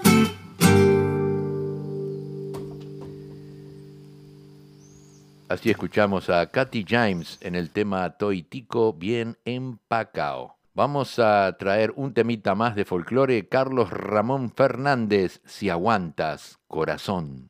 Así 5.51 5.69
escuchamos 5.69 6.29
a 6.29 6.49
Katy 6.49 6.85
James 6.87 7.37
en 7.41 7.55
el 7.55 7.71
tema 7.71 8.11
Toitico 8.11 8.93
bien 8.93 9.37
empacao. 9.43 10.55
Vamos 10.73 11.19
a 11.19 11.57
traer 11.59 11.91
un 11.97 12.13
temita 12.13 12.55
más 12.55 12.73
de 12.73 12.85
folclore, 12.85 13.49
Carlos 13.49 13.89
Ramón 13.89 14.53
Fernández, 14.55 15.41
Si 15.43 15.69
aguantas, 15.69 16.57
corazón. 16.69 17.49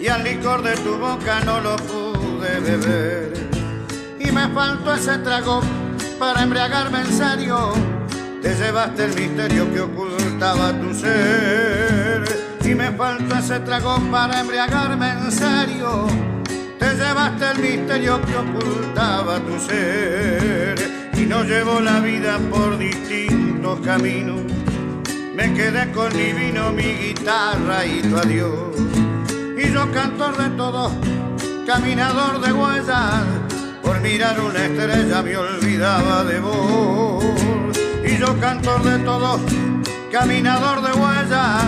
Y 0.00 0.06
al 0.08 0.24
licor 0.24 0.62
de 0.62 0.74
tu 0.76 0.96
boca 0.96 1.40
no 1.44 1.60
lo 1.60 1.76
pude 1.76 2.60
beber. 2.60 3.32
Y 4.18 4.30
me 4.32 4.48
faltó 4.48 4.94
ese 4.94 5.18
trago 5.18 5.60
para 6.18 6.44
embriagarme 6.44 7.00
en 7.00 7.12
serio. 7.12 7.74
Te 8.40 8.54
llevaste 8.54 9.04
el 9.04 9.14
misterio 9.14 9.70
que 9.70 9.80
ocultaba 9.80 10.72
tu 10.80 10.94
ser. 10.94 12.24
Y 12.64 12.74
me 12.74 12.90
faltó 12.92 13.34
ese 13.34 13.60
trago 13.60 14.00
para 14.10 14.40
embriagarme 14.40 15.10
en 15.10 15.30
serio. 15.30 16.06
Te 16.78 16.94
llevaste 16.94 17.50
el 17.50 17.58
misterio 17.58 18.22
que 18.22 18.34
ocultaba 18.34 19.40
tu 19.40 19.58
ser. 19.58 21.10
Y 21.18 21.26
no 21.26 21.44
llevo 21.44 21.80
la 21.80 22.00
vida 22.00 22.38
por 22.50 22.78
distintos 22.78 23.80
caminos 23.80 24.40
me 25.38 25.54
quedé 25.54 25.92
con 25.92 26.14
mi 26.16 26.32
vino, 26.32 26.72
mi 26.72 26.82
guitarra 26.82 27.86
y 27.86 28.02
tu 28.02 28.16
adiós. 28.18 28.74
Y 29.56 29.72
yo 29.72 29.90
cantor 29.92 30.36
de 30.36 30.50
todo, 30.56 30.90
caminador 31.64 32.40
de 32.40 32.52
huellas, 32.52 33.22
por 33.80 34.00
mirar 34.00 34.40
una 34.40 34.66
estrella 34.66 35.22
me 35.22 35.36
olvidaba 35.36 36.24
de 36.24 36.40
vos. 36.40 37.24
Y 38.04 38.18
yo 38.18 38.36
cantor 38.40 38.82
de 38.82 38.98
todo, 39.04 39.38
caminador 40.10 40.82
de 40.82 40.92
huellas, 41.00 41.64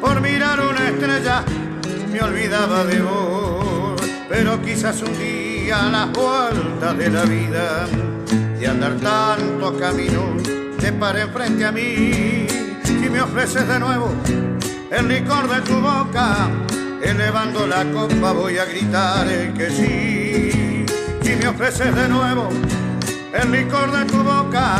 por 0.00 0.20
mirar 0.20 0.60
una 0.60 0.88
estrella 0.90 1.42
me 2.12 2.20
olvidaba 2.20 2.84
de 2.84 3.00
vos. 3.02 4.00
Pero 4.28 4.62
quizás 4.62 5.02
un 5.02 5.18
día 5.18 5.88
a 5.88 5.90
las 5.90 6.12
vueltas 6.12 6.96
de 6.96 7.10
la 7.10 7.24
vida, 7.24 7.88
de 8.56 8.66
andar 8.68 8.94
tanto 8.98 9.76
camino, 9.76 10.36
te 10.78 10.92
pare 10.92 11.26
frente 11.26 11.64
a 11.64 11.72
mí 11.72 12.49
me 13.20 13.26
ofreces 13.26 13.68
de 13.68 13.78
nuevo 13.78 14.08
el 14.90 15.08
licor 15.08 15.46
de 15.46 15.60
tu 15.60 15.78
boca, 15.78 16.48
elevando 17.02 17.66
la 17.66 17.84
copa 17.92 18.32
voy 18.32 18.56
a 18.56 18.64
gritar 18.64 19.26
que 19.52 19.70
sí. 19.70 20.86
Y 21.22 21.36
me 21.36 21.48
ofreces 21.48 21.94
de 21.94 22.08
nuevo 22.08 22.48
el 23.34 23.52
licor 23.52 23.92
de 23.92 24.06
tu 24.06 24.22
boca, 24.22 24.78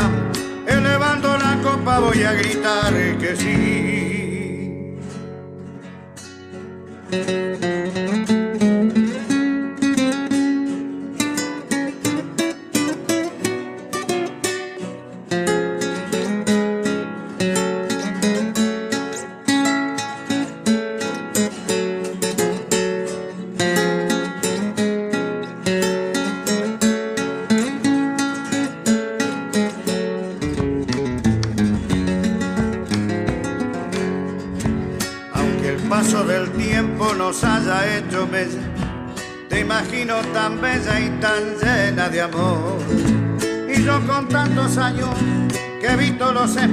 elevando 0.65 1.37
la 1.37 1.59
copa 1.61 1.99
voy 1.99 2.23
a 2.23 2.33
gritar 2.33 2.93
que 3.19 3.35
sí. 3.35 4.21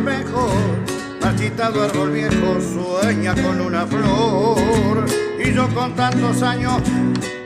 Espejos, 0.09 0.53
marchitado 1.21 1.83
árbol 1.83 2.11
viejo 2.11 2.59
sueña 2.61 3.35
con 3.35 3.61
una 3.61 3.87
flor. 3.87 5.05
Y 5.45 5.53
yo 5.53 5.69
con 5.75 5.95
tantos 5.95 6.43
años 6.43 6.83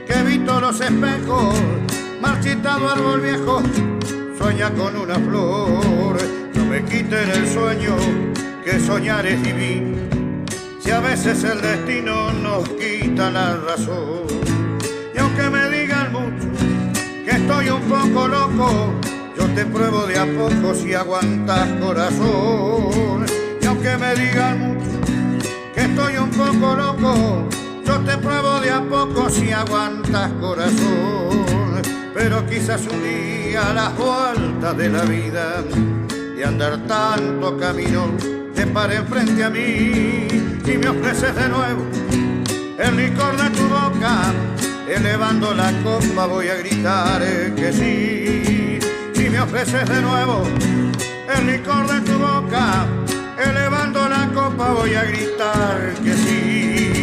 que 0.07 0.13
he 0.13 0.23
visto 0.23 0.59
los 0.59 0.79
espejos, 0.79 1.55
marchitado 2.21 2.89
árbol 2.89 3.21
viejo 3.21 3.61
sueña 4.37 4.71
con 4.71 4.95
una 4.95 5.15
flor. 5.15 6.17
No 6.55 6.65
me 6.65 6.83
quiten 6.83 7.29
el 7.29 7.47
sueño, 7.47 7.95
que 8.63 8.79
soñar 8.79 9.25
es 9.25 9.41
divino. 9.43 9.97
Si 10.79 10.91
a 10.91 10.99
veces 10.99 11.43
el 11.43 11.61
destino 11.61 12.31
nos 12.31 12.67
quita 12.69 13.29
la 13.29 13.55
razón. 13.57 14.23
Y 15.13 15.17
aunque 15.17 15.49
me 15.49 15.63
estoy 17.43 17.69
un 17.69 17.81
poco 17.81 18.27
loco, 18.27 18.93
te 19.55 19.65
pruebo 19.65 20.05
de 20.05 20.17
a 20.17 20.25
poco 20.25 20.73
si 20.73 20.93
aguantas 20.93 21.67
corazón. 21.79 23.25
Y 23.61 23.65
aunque 23.65 23.97
me 23.97 24.15
digan 24.15 24.59
mucho 24.59 24.99
que 25.75 25.81
estoy 25.81 26.17
un 26.17 26.29
poco 26.31 26.75
loco, 26.75 27.49
yo 27.85 27.99
te 27.99 28.17
pruebo 28.17 28.59
de 28.59 28.71
a 28.71 28.81
poco 28.81 29.29
si 29.29 29.51
aguantas 29.51 30.31
corazón. 30.39 31.81
Pero 32.13 32.45
quizás 32.47 32.81
un 32.91 33.03
día 33.03 33.73
las 33.73 33.95
vueltas 33.97 34.77
de 34.77 34.89
la 34.89 35.01
vida, 35.03 35.63
de 36.35 36.45
andar 36.45 36.77
tanto 36.87 37.57
camino, 37.57 38.11
te 38.55 38.65
pare 38.67 38.97
enfrente 38.97 39.43
a 39.43 39.49
mí 39.49 40.27
y 40.65 40.77
me 40.77 40.89
ofreces 40.89 41.35
de 41.35 41.49
nuevo 41.49 41.83
el 42.77 42.97
licor 42.97 43.37
de 43.37 43.49
tu 43.51 43.63
boca, 43.67 44.33
elevando 44.87 45.53
la 45.53 45.71
copa 45.83 46.25
voy 46.25 46.47
a 46.47 46.55
gritar 46.55 47.21
que 47.55 47.71
sí. 47.71 48.22
Ofreces 49.43 49.89
de 49.89 50.01
nuevo 50.01 50.41
el 51.37 51.47
licor 51.47 51.85
de 51.85 51.99
tu 52.09 52.17
boca, 52.17 52.87
elevando 53.37 54.07
la 54.07 54.31
copa 54.33 54.71
voy 54.71 54.93
a 54.93 55.03
gritar 55.03 55.93
que 56.01 56.13
sí. 56.13 56.93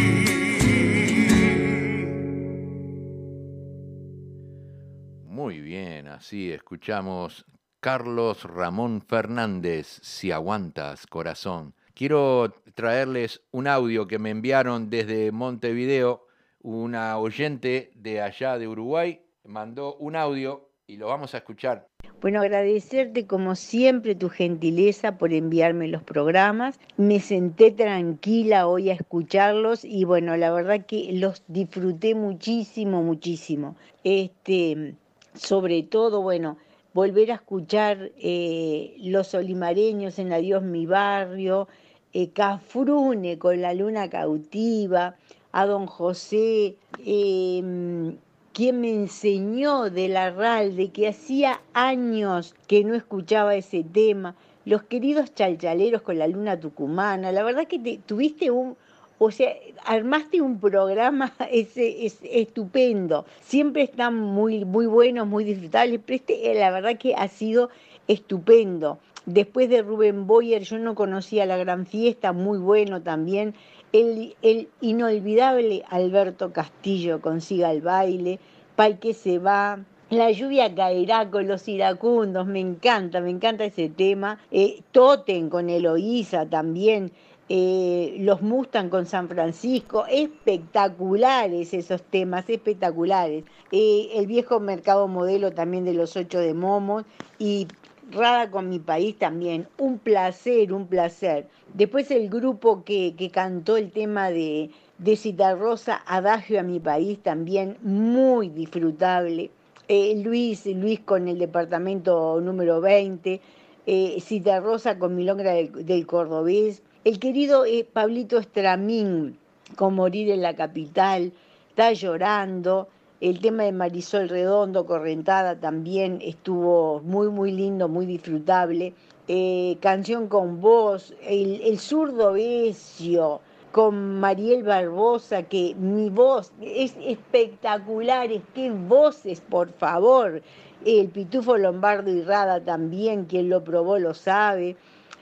Muy 5.27 5.61
bien, 5.61 6.09
así 6.09 6.51
escuchamos 6.51 7.45
Carlos 7.79 8.45
Ramón 8.45 9.03
Fernández, 9.03 10.01
Si 10.03 10.33
aguantas, 10.33 11.07
corazón. 11.07 11.75
Quiero 11.93 12.55
traerles 12.75 13.43
un 13.51 13.67
audio 13.67 14.07
que 14.07 14.19
me 14.19 14.31
enviaron 14.31 14.89
desde 14.89 15.31
Montevideo. 15.31 16.27
Una 16.63 17.19
oyente 17.19 17.91
de 17.95 18.23
allá 18.23 18.57
de 18.57 18.67
Uruguay 18.67 19.21
mandó 19.45 19.97
un 19.97 20.17
audio 20.17 20.70
y 20.91 20.97
lo 20.97 21.07
vamos 21.07 21.35
a 21.35 21.39
escuchar. 21.39 21.87
Bueno, 22.21 22.41
agradecerte 22.41 23.27
como 23.27 23.55
siempre 23.55 24.15
tu 24.15 24.29
gentileza 24.29 25.17
por 25.17 25.33
enviarme 25.33 25.89
los 25.89 26.03
programas. 26.03 26.79
Me 26.97 27.21
senté 27.21 27.71
tranquila 27.71 28.67
hoy 28.67 28.91
a 28.91 28.95
escucharlos 28.95 29.85
y 29.85 30.05
bueno, 30.05 30.37
la 30.37 30.51
verdad 30.51 30.85
que 30.85 31.13
los 31.13 31.45
disfruté 31.47 32.15
muchísimo, 32.15 33.03
muchísimo. 33.03 33.77
Este, 34.03 34.95
sobre 35.35 35.83
todo, 35.85 36.23
bueno, 36.23 36.59
volver 36.93 37.31
a 37.31 37.37
escuchar 37.37 38.11
eh, 38.19 38.97
los 38.99 39.33
olimareños 39.35 40.19
en 40.19 40.33
Adiós 40.33 40.63
mi 40.63 40.87
barrio, 40.87 41.69
eh, 42.13 42.31
Cafrune 42.31 43.39
con 43.39 43.61
la 43.61 43.73
luna 43.75 44.11
cautiva, 44.11 45.15
a 45.53 45.67
don 45.67 45.87
José, 45.87 46.77
em, 47.05 48.17
quien 48.53 48.81
me 48.81 48.91
enseñó 48.91 49.91
de 49.91 50.09
la 50.09 50.31
RAL, 50.31 50.77
de 50.77 50.91
que 50.91 51.09
hacía 51.09 51.61
años 51.73 52.55
que 52.67 52.85
no 52.85 52.95
escuchaba 52.95 53.55
ese 53.55 53.85
tema, 53.85 54.35
los 54.65 54.83
queridos 54.83 55.35
chalchaleros 55.35 56.03
con 56.03 56.19
la 56.19 56.29
luna 56.29 56.59
tucumana, 56.59 57.33
la 57.33 57.43
verdad 57.43 57.67
que 57.67 57.79
te, 57.79 57.99
tuviste 58.05 58.51
un, 58.51 58.77
o 59.19 59.31
sea, 59.31 59.55
armaste 59.85 60.41
un 60.41 60.59
programa 60.59 61.33
ese, 61.51 62.07
es, 62.07 62.19
estupendo, 62.23 63.25
siempre 63.41 63.83
están 63.83 64.17
muy, 64.17 64.65
muy 64.65 64.87
buenos, 64.87 65.27
muy 65.27 65.45
disfrutables, 65.45 66.01
pero 66.05 66.17
este, 66.17 66.51
eh, 66.51 66.55
la 66.55 66.71
verdad 66.71 66.99
que 66.99 67.15
ha 67.15 67.29
sido 67.29 67.71
estupendo. 68.09 68.99
Después 69.27 69.69
de 69.69 69.83
Rubén 69.83 70.27
Boyer, 70.27 70.63
yo 70.63 70.79
no 70.79 70.95
conocía 70.95 71.45
la 71.47 71.59
gran 71.59 71.87
fiesta, 71.87 72.33
muy 72.33 72.59
bueno 72.59 73.03
también. 73.03 73.55
El, 73.93 74.37
el 74.43 74.69
inolvidable 74.81 75.85
Alberto 75.89 76.53
Castillo 76.53 77.21
consiga 77.21 77.73
el 77.73 77.83
baile, 77.83 78.39
Pai 78.77 78.99
que 78.99 79.15
se 79.15 79.39
va, 79.39 79.81
la 80.11 80.33
lluvia 80.33 80.75
caerá 80.75 81.31
con 81.31 81.47
los 81.47 81.69
iracundos, 81.69 82.45
me 82.45 82.59
encanta, 82.59 83.21
me 83.21 83.31
encanta 83.31 83.65
ese 83.65 83.89
tema. 83.89 84.41
Eh, 84.51 84.83
Toten 84.91 85.49
con 85.49 85.71
Eloísa 85.71 86.47
también. 86.47 87.13
Eh, 87.49 88.17
los 88.19 88.43
Mustang 88.43 88.91
con 88.91 89.07
San 89.07 89.29
Francisco, 89.29 90.07
espectaculares 90.09 91.75
esos 91.75 92.03
temas, 92.03 92.49
espectaculares. 92.49 93.45
Eh, 93.71 94.11
el 94.15 94.27
viejo 94.27 94.59
mercado 94.59 95.07
modelo 95.07 95.53
también 95.53 95.85
de 95.85 95.95
los 95.95 96.17
ocho 96.17 96.41
de 96.41 96.55
Momos 96.55 97.05
y 97.39 97.69
Rada 98.13 98.51
con 98.51 98.69
mi 98.69 98.81
país 98.81 99.17
también, 99.19 99.69
un 99.79 99.99
placer, 99.99 100.73
un 100.73 100.87
placer. 100.87 101.47
Después 101.75 102.11
el 102.11 102.29
grupo 102.29 102.83
que, 102.83 103.15
que 103.17 103.31
cantó 103.31 103.77
el 103.77 103.93
tema 103.93 104.31
de, 104.31 104.71
de 104.99 105.55
Rosa, 105.55 106.03
Adagio 106.07 106.59
a 106.59 106.65
mi 106.65 106.81
país, 106.81 107.21
también 107.23 107.77
muy 107.83 108.49
disfrutable. 108.49 109.51
Eh, 109.87 110.21
Luis, 110.25 110.67
Luis 110.67 111.01
con 111.01 111.29
el 111.29 111.39
departamento 111.39 112.41
número 112.41 112.81
20, 112.81 113.41
eh, 113.87 114.61
Rosa 114.61 114.99
con 114.99 115.15
Milongra 115.15 115.53
del, 115.53 115.85
del 115.85 116.07
Cordobés, 116.07 116.83
el 117.05 117.19
querido 117.19 117.65
eh, 117.65 117.87
Pablito 117.91 118.39
Estramín 118.39 119.39
con 119.77 119.95
Morir 119.95 120.31
en 120.31 120.43
la 120.43 120.55
Capital, 120.55 121.33
está 121.71 121.93
llorando, 121.93 122.89
el 123.21 123.41
tema 123.41 123.65
de 123.65 123.73
Marisol 123.73 124.29
Redondo, 124.29 124.87
Correntada, 124.87 125.55
también 125.57 126.21
estuvo 126.23 127.01
muy, 127.01 127.29
muy 127.29 127.53
lindo, 127.53 127.89
muy 127.89 128.07
disfrutable. 128.07 128.95
Eh, 129.29 129.77
canción 129.81 130.27
con 130.29 130.61
voz, 130.61 131.15
el, 131.23 131.61
el 131.63 131.79
zurdo 131.79 132.33
Besio, 132.33 133.41
con 133.73 134.19
Mariel 134.19 134.63
Barbosa, 134.63 135.43
que 135.45 135.75
mi 135.77 136.09
voz 136.09 136.53
es 136.61 136.97
espectacular, 137.01 138.33
es 138.33 138.43
que 138.55 138.71
voces, 138.71 139.41
por 139.41 139.71
favor. 139.71 140.43
El 140.85 141.09
Pitufo 141.09 141.59
Lombardo 141.59 142.11
y 142.11 142.23
Rada 142.23 142.65
también, 142.65 143.27
quien 143.27 143.51
lo 143.51 143.63
probó 143.63 143.99
lo 143.99 144.15
sabe. 144.15 144.77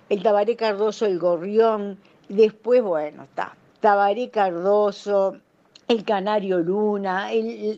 El 0.09 0.23
Tabaré 0.23 0.57
Cardoso, 0.57 1.05
el 1.05 1.19
Gorrión. 1.19 1.99
Después, 2.29 2.81
bueno, 2.81 3.25
está. 3.25 3.57
Tabaré 3.81 4.31
Cardoso, 4.31 5.37
el 5.89 6.05
Canario 6.05 6.59
Luna, 6.61 7.31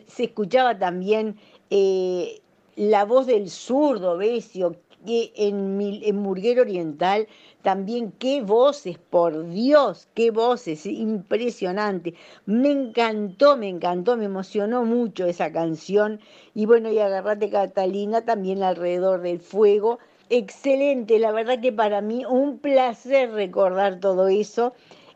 se 0.07 0.25
escuchaba 0.25 0.77
también 0.77 1.37
eh, 1.69 2.41
la 2.75 3.05
voz 3.05 3.25
del 3.27 3.49
zurdo 3.49 4.17
Besio, 4.17 4.75
que 5.05 5.31
en, 5.35 5.79
en 5.81 6.17
Murguero 6.17 6.61
Oriental 6.61 7.27
también 7.61 8.11
qué 8.19 8.41
voces, 8.41 8.97
por 8.97 9.47
Dios, 9.49 10.07
qué 10.13 10.31
voces, 10.31 10.85
impresionante. 10.85 12.13
Me 12.45 12.71
encantó, 12.71 13.55
me 13.57 13.69
encantó, 13.69 14.17
me 14.17 14.25
emocionó 14.25 14.83
mucho 14.83 15.25
esa 15.25 15.51
canción. 15.51 16.19
Y 16.53 16.65
bueno, 16.65 16.91
y 16.91 16.99
agarrate 16.99 17.49
Catalina 17.49 18.25
también 18.25 18.61
alrededor 18.63 19.21
del 19.21 19.39
fuego. 19.39 19.99
Excelente, 20.29 21.19
la 21.19 21.31
verdad 21.31 21.59
que 21.61 21.71
para 21.71 22.01
mí 22.01 22.25
un 22.25 22.59
placer 22.59 23.31
recordar 23.31 23.99
todo 23.99 24.27
eso. 24.27 24.73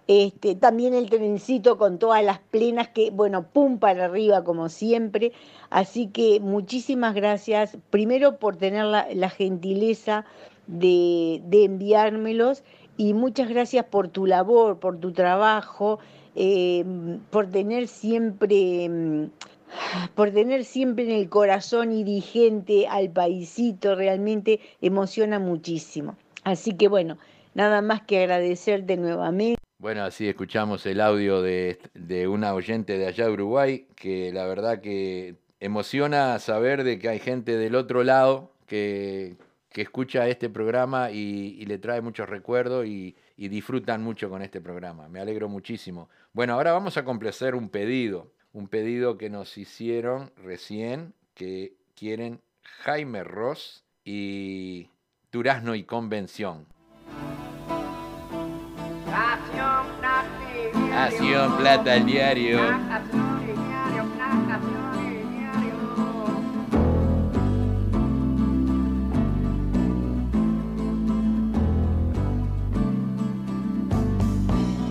Este, 0.07 0.53
también 0.53 0.93
el 0.93 1.09
trencito 1.09 1.79
con 1.79 1.97
todas 1.97 2.23
las 2.23 2.37
plenas 2.37 2.89
que, 2.89 3.09
bueno, 3.09 3.47
pum 3.47 3.79
para 3.79 4.05
arriba 4.05 4.43
como 4.43 4.69
siempre. 4.69 5.31
Así 5.69 6.07
que 6.07 6.39
muchísimas 6.39 7.15
gracias, 7.15 7.77
primero 7.89 8.37
por 8.37 8.55
tener 8.55 8.85
la, 8.85 9.29
gentileza 9.29 10.25
de, 10.67 11.41
enviármelos 11.51 12.63
y 12.97 13.13
muchas 13.13 13.49
gracias 13.49 13.85
por 13.85 14.07
tu 14.09 14.27
labor, 14.27 14.79
por 14.79 14.99
tu 14.99 15.11
trabajo, 15.11 15.99
em, 16.35 17.19
por 17.31 17.47
tener 17.47 17.87
siempre... 17.87 18.85
Em, 18.85 19.29
por 20.13 20.31
tener 20.31 20.63
siempre 20.63 21.03
en 21.03 21.11
el 21.11 21.27
corazón 21.27 21.91
y 21.91 22.05
vigente 22.05 22.87
al 22.87 23.09
paisito, 23.09 23.95
realmente 23.95 24.61
emociona 24.79 25.37
muchísimo. 25.37 26.15
Así 26.45 26.75
que 26.75 26.87
bueno, 26.87 27.17
nada 27.55 27.81
más 27.81 28.01
que 28.03 28.19
agradecerte 28.19 28.95
nuevamente. 28.95 29.54
Bueno, 29.77 30.03
así 30.03 30.27
escuchamos 30.27 30.85
el 30.85 31.01
audio 31.01 31.41
de, 31.41 31.79
de, 31.93 32.27
una 32.27 32.53
oyente 32.53 32.97
de 32.97 33.07
allá 33.07 33.25
de 33.25 33.31
Uruguay, 33.31 33.87
que 33.95 34.31
la 34.31 34.45
verdad 34.45 34.79
que 34.79 35.35
emociona 35.59 36.39
saber 36.39 36.83
de 36.83 36.97
que 36.97 37.09
hay 37.09 37.19
gente 37.19 37.57
del 37.57 37.75
otro 37.75 38.03
lado 38.03 38.53
que, 38.67 39.35
que 39.69 39.81
escucha 39.81 40.29
este 40.29 40.49
programa 40.49 41.11
y, 41.11 41.65
le 41.65 41.77
trae 41.77 41.99
muchos 41.99 42.29
recuerdos 42.29 42.85
y, 42.85 43.17
y, 43.35 43.49
disfrutan 43.49 44.01
mucho 44.01 44.29
con 44.29 44.41
este 44.41 44.61
programa. 44.61 45.09
Me 45.09 45.19
alegro 45.19 45.49
muchísimo. 45.49 46.09
Bueno, 46.31 46.53
ahora 46.53 46.71
vamos 46.71 46.95
a 46.95 47.03
complacer 47.03 47.53
un 47.53 47.67
pedido, 47.67 48.31
un 48.53 48.69
pedido 48.69 49.17
que 49.17 49.29
nos 49.29 49.57
hicieron 49.57 50.31
recién, 50.37 51.13
que 51.33 51.73
quieren 51.95 52.39
Jaime 52.63 53.25
Ross 53.25 53.83
y 54.05 54.89
Durazno 55.31 55.75
y 55.75 55.83
Convención. 55.83 56.65
Nación 60.95 61.57
Plata 61.57 61.91
al 61.91 62.05
diario. 62.05 62.57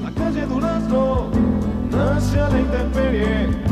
La 0.02 0.10
calle 0.14 0.46
Durazno 0.46 1.30
nace 1.90 2.38
a 2.38 2.48
la 2.50 2.60
intemperie 2.60 3.63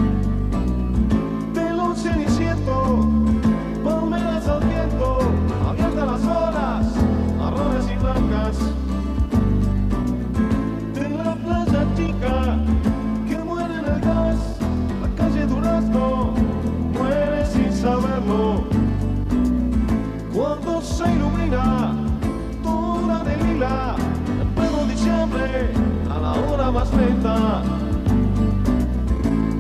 más 26.73 26.93
lenta, 26.95 27.63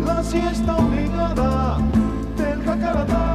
la 0.07 0.23
siesta 0.23 0.77
obligada 0.77 1.79
del 2.37 2.65
jacaratá. 2.65 3.32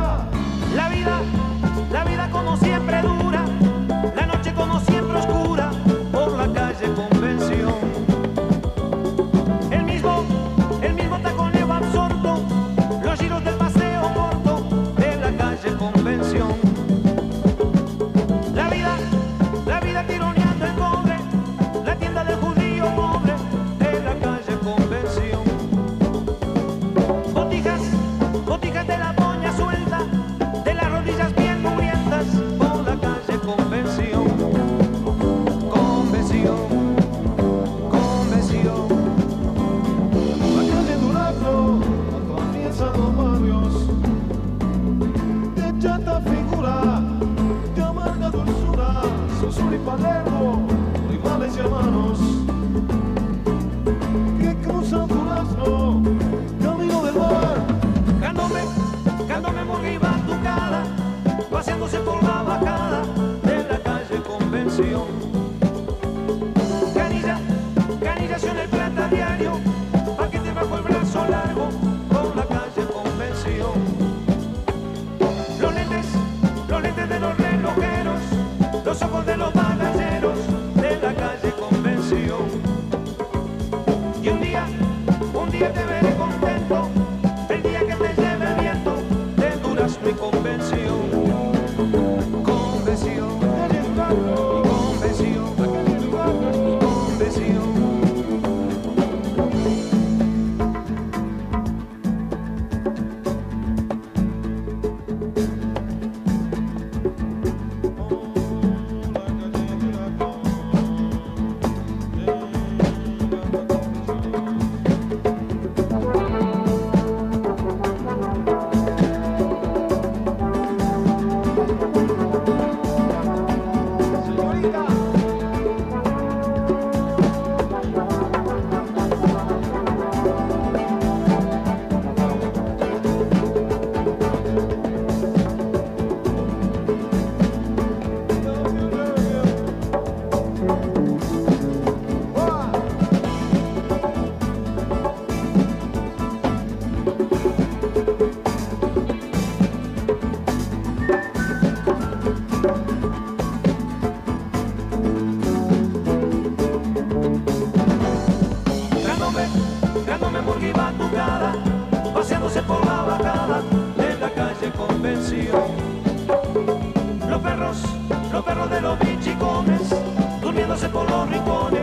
popolo 170.98 171.26
ripone 171.26 171.77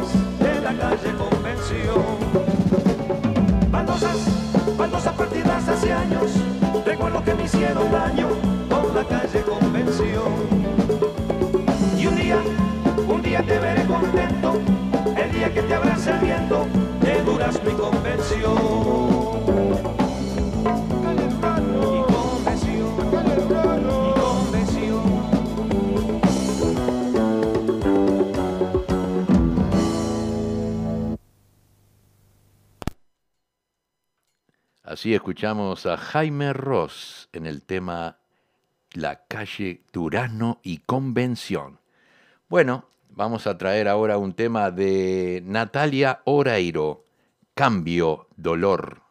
así 35.04 35.12
escuchamos 35.12 35.84
a 35.84 35.98
Jaime 35.98 36.54
Ross 36.54 37.28
en 37.34 37.44
el 37.44 37.60
tema 37.60 38.16
La 38.94 39.26
calle 39.26 39.82
Durano 39.92 40.60
y 40.62 40.78
Convención. 40.78 41.78
Bueno, 42.48 42.86
vamos 43.10 43.46
a 43.46 43.58
traer 43.58 43.86
ahora 43.86 44.16
un 44.16 44.32
tema 44.32 44.70
de 44.70 45.42
Natalia 45.44 46.22
Oreiro, 46.24 47.04
Cambio, 47.52 48.28
Dolor. 48.38 49.02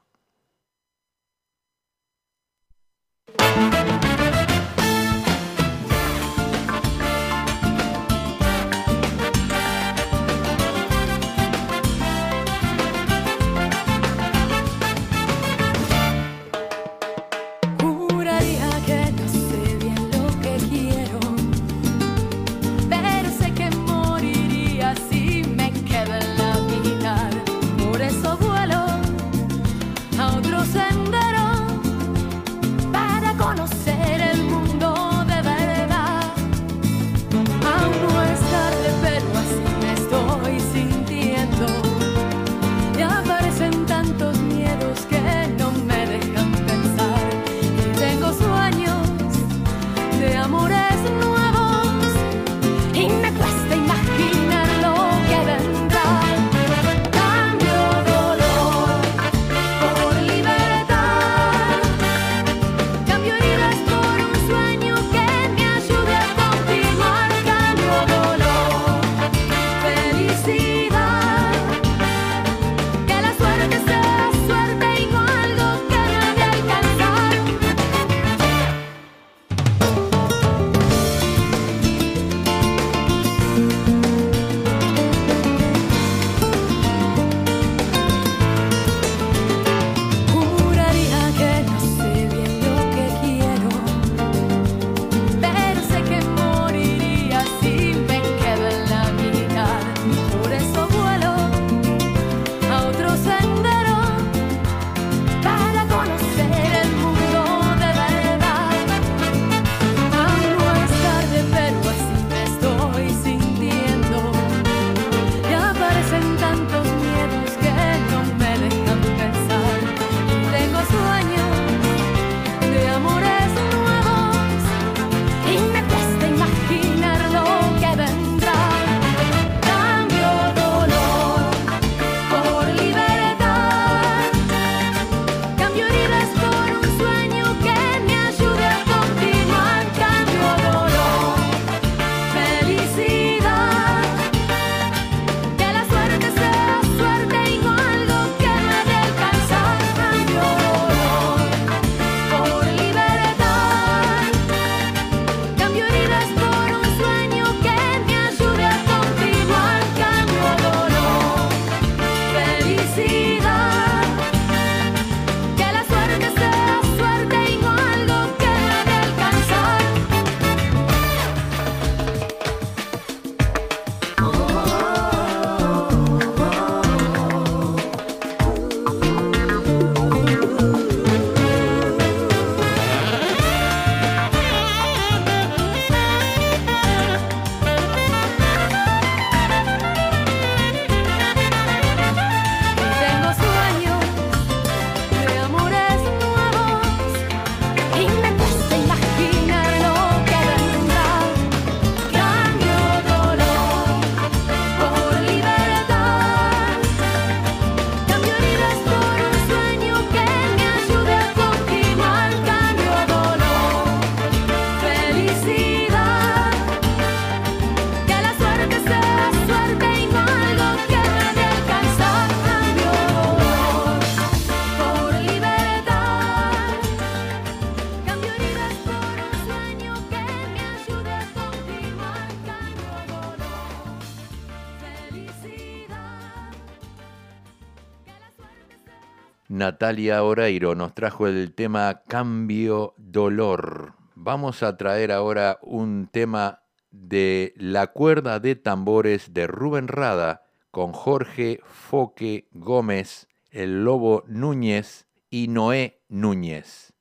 Natalia 239.83 240.23
Oreiro 240.23 240.75
nos 240.75 240.95
trajo 240.95 241.27
el 241.27 241.53
tema 241.53 242.03
Cambio 242.07 242.93
Dolor. 242.95 243.95
Vamos 244.15 244.63
a 244.63 244.77
traer 244.77 245.11
ahora 245.11 245.59
un 245.61 246.07
tema 246.09 246.61
de 246.89 247.53
La 247.57 247.87
cuerda 247.87 248.39
de 248.39 248.55
tambores 248.55 249.33
de 249.33 249.45
Rubén 249.45 249.89
Rada 249.89 250.45
con 250.71 250.93
Jorge 250.93 251.59
Foque 251.65 252.47
Gómez, 252.53 253.27
el 253.51 253.83
Lobo 253.83 254.23
Núñez 254.25 255.05
y 255.29 255.49
Noé 255.49 256.01
Núñez. 256.07 256.93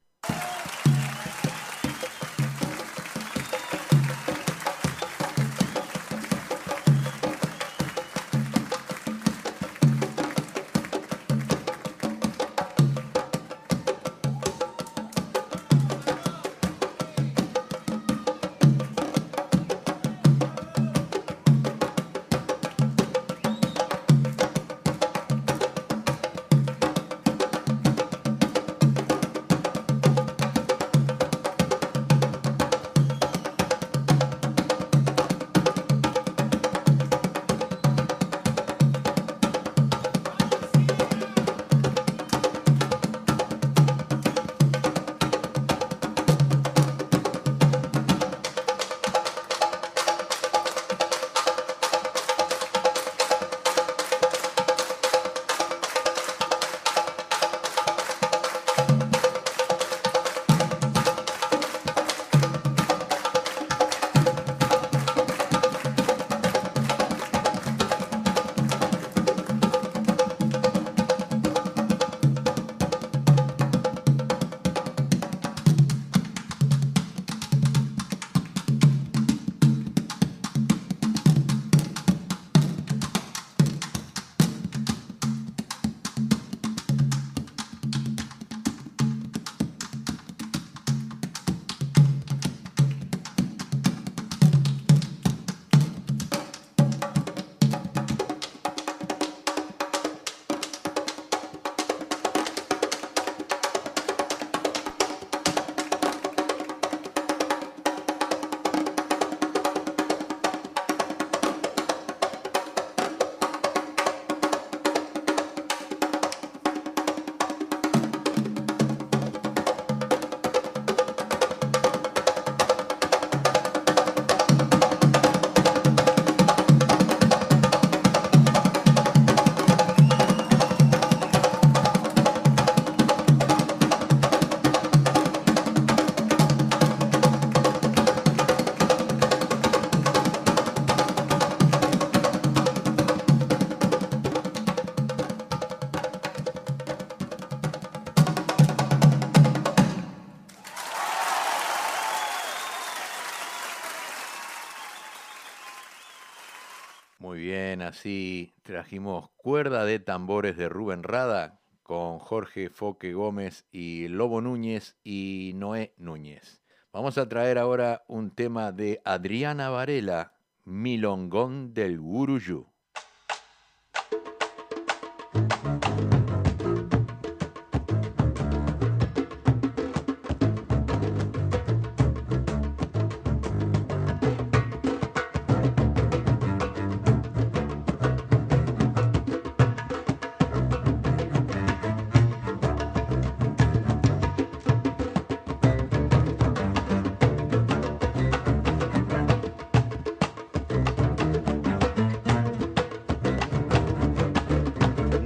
Trajimos 158.73 159.29
cuerda 159.37 159.85
de 159.85 159.99
tambores 159.99 160.57
de 160.57 160.71
Rubén 160.71 161.03
Rada 161.03 161.61
con 161.83 162.19
Jorge 162.19 162.71
Foque 162.71 163.13
Gómez 163.13 163.67
y 163.71 164.09
Lobo 164.09 164.41
Núñez 164.41 164.97
y 165.05 165.53
Noé 165.57 165.93
Núñez. 165.99 166.63
Vamos 166.91 167.19
a 167.19 167.29
traer 167.29 167.59
ahora 167.59 168.03
un 168.09 168.31
tema 168.31 168.73
de 168.73 169.03
Adriana 169.05 169.69
Varela, 169.69 170.33
Milongón 170.65 171.75
del 171.75 172.01
Guruyú. 172.01 172.67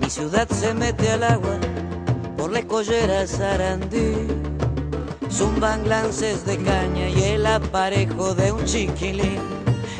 Mi 0.06 0.10
ciudad 0.10 0.48
se 0.48 0.72
mete 0.72 1.10
al 1.10 1.24
agua 1.24 1.58
por 2.36 2.52
la 2.52 2.60
escollera 2.60 3.26
Sarandí. 3.26 4.28
Zumban 5.28 5.88
lances 5.88 6.46
de 6.46 6.58
caña 6.58 7.08
y 7.08 7.24
el 7.24 7.44
aparejo 7.44 8.32
de 8.36 8.52
un 8.52 8.64
chiquilín. 8.66 9.40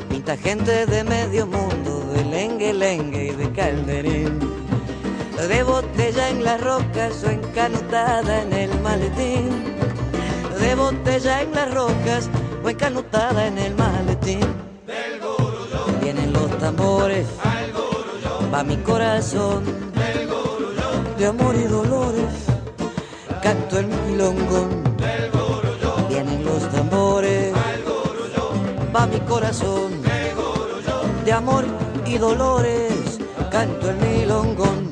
Pinta 0.09 0.37
gente 0.37 0.87
de 0.87 1.03
medio 1.03 1.49
mundo, 1.49 2.07
de 2.15 2.25
lengue 2.25 2.73
lengue 2.73 3.25
y 3.25 3.31
de 3.33 3.51
calderín. 3.51 4.39
De 5.49 5.65
botella 5.65 6.29
en 6.31 6.45
las 6.45 6.61
rocas 6.61 7.25
o 7.25 7.31
encanutada 7.31 8.43
en 8.43 8.53
el 8.53 8.81
maletín. 8.83 9.75
De 10.61 10.77
botella 10.77 11.43
en 11.43 11.53
las 11.53 11.75
rocas 11.75 12.31
o 12.63 12.71
encanutada 12.71 13.49
en 13.49 13.59
el 13.59 13.75
maletín. 13.75 14.47
Vienen 16.01 16.33
los 16.33 16.57
tambores, 16.59 17.27
va 18.55 18.63
mi 18.63 18.77
corazón 18.77 19.86
de 21.19 21.27
amor 21.27 21.55
y 21.57 21.65
dolores. 21.65 22.33
Canto 23.43 23.79
el 23.79 23.87
milongón, 23.87 24.83
vienen 26.09 26.45
los 26.45 26.69
tambores, 26.71 27.55
va 28.95 29.07
mi 29.07 29.21
corazón 29.21 30.03
de 31.25 31.33
amor 31.33 31.65
y 32.07 32.19
dolores. 32.19 33.19
Canto 33.51 33.91
el 33.91 33.97
milongón. 33.97 34.86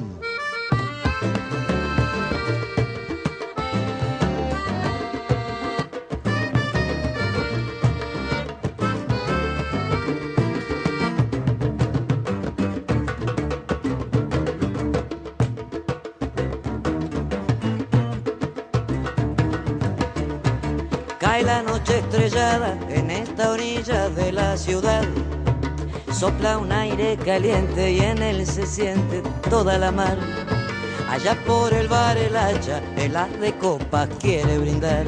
Ciudad. 24.64 25.04
Sopla 26.10 26.56
un 26.56 26.72
aire 26.72 27.18
caliente 27.18 27.92
y 27.92 28.00
en 28.00 28.22
él 28.22 28.46
se 28.46 28.66
siente 28.66 29.22
toda 29.50 29.76
la 29.76 29.92
mar. 29.92 30.16
Allá 31.10 31.36
por 31.46 31.74
el 31.74 31.86
bar 31.86 32.16
el 32.16 32.34
hacha, 32.34 32.80
el 32.96 33.14
as 33.14 33.38
de 33.40 33.52
copas 33.58 34.08
quiere 34.20 34.56
brindar. 34.56 35.04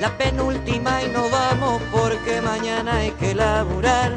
La 0.00 0.10
penúltima 0.16 1.02
y 1.02 1.08
nos 1.08 1.30
vamos 1.30 1.82
porque 1.92 2.40
mañana 2.40 2.96
hay 2.96 3.10
que 3.20 3.34
laburar. 3.34 4.16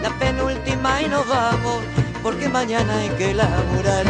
La 0.00 0.10
penúltima 0.20 1.02
y 1.02 1.08
nos 1.08 1.26
vamos 1.26 1.78
porque 2.22 2.48
mañana 2.48 2.98
hay 2.98 3.08
que 3.20 3.34
laburar. 3.34 4.06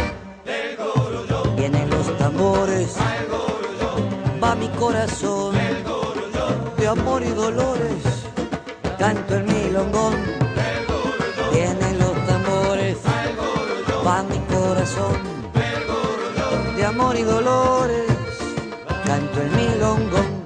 Vienen 1.57 1.89
los 1.89 2.15
tambores, 2.19 2.95
va 4.43 4.55
mi 4.55 4.67
corazón 4.69 5.55
de 6.77 6.87
amor 6.87 7.23
y 7.23 7.29
dolores. 7.29 8.10
Canto 9.01 9.33
el 9.35 9.45
milongón, 9.45 10.13
vienen 11.51 11.97
los 11.97 12.13
tambores, 12.27 12.97
va 14.05 14.21
mi 14.21 14.37
corazón 14.55 15.17
de 16.77 16.85
amor 16.85 17.15
y 17.17 17.23
dolores. 17.23 18.05
Canto 19.03 19.41
el 19.41 19.49
milongón. 19.53 20.40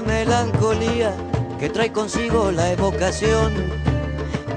Melancolía 0.00 1.12
que 1.58 1.68
trae 1.68 1.92
consigo 1.92 2.52
la 2.52 2.70
evocación 2.70 3.52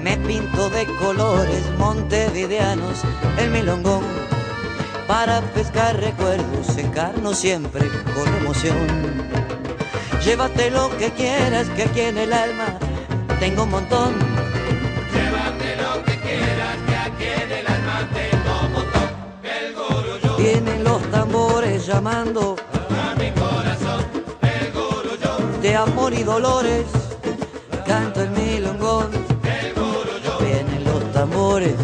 me 0.02 0.18
pinto 0.18 0.70
de 0.70 0.86
colores 0.98 1.64
montevideanos 1.78 3.02
el 3.38 3.50
milongón 3.50 4.04
para 5.08 5.42
pescar 5.42 6.00
recuerdos, 6.00 6.68
secarnos 6.68 7.38
siempre 7.38 7.88
con 8.14 8.28
emoción. 8.36 8.78
Llévate 10.24 10.70
lo 10.72 10.96
que 10.98 11.10
quieras, 11.12 11.68
que 11.70 11.84
aquí 11.84 12.02
en 12.02 12.18
el 12.18 12.34
alma 12.34 12.78
tengo 13.40 13.64
un 13.64 13.72
montón. 13.72 14.14
Llévate 15.14 15.76
lo 15.76 16.04
que 16.06 16.18
quieras, 16.20 16.78
que 16.88 16.96
aquí 16.96 17.44
en 17.44 17.52
el 17.52 17.68
alma 17.68 18.10
tengo 18.14 18.60
un 18.66 18.72
montón. 18.72 19.02
El 19.44 20.44
Vienen 20.44 20.84
los 20.84 21.02
tambores 21.12 21.86
llamando 21.86 22.56
de 25.62 25.76
amor 25.76 26.14
y 26.14 26.24
dolores. 26.24 26.86
Canto 27.86 28.22
el 28.24 28.30
milongón, 28.32 29.10
vienen 30.40 30.84
los 30.86 31.12
tambores, 31.12 31.76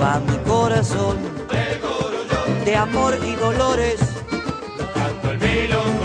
va 0.00 0.20
mi 0.20 0.36
corazón 0.48 1.16
de 2.64 2.76
amor 2.76 3.18
y 3.24 3.34
dolores. 3.34 3.98
Canto 4.94 5.30
el 5.30 5.38
milongón. 5.38 6.01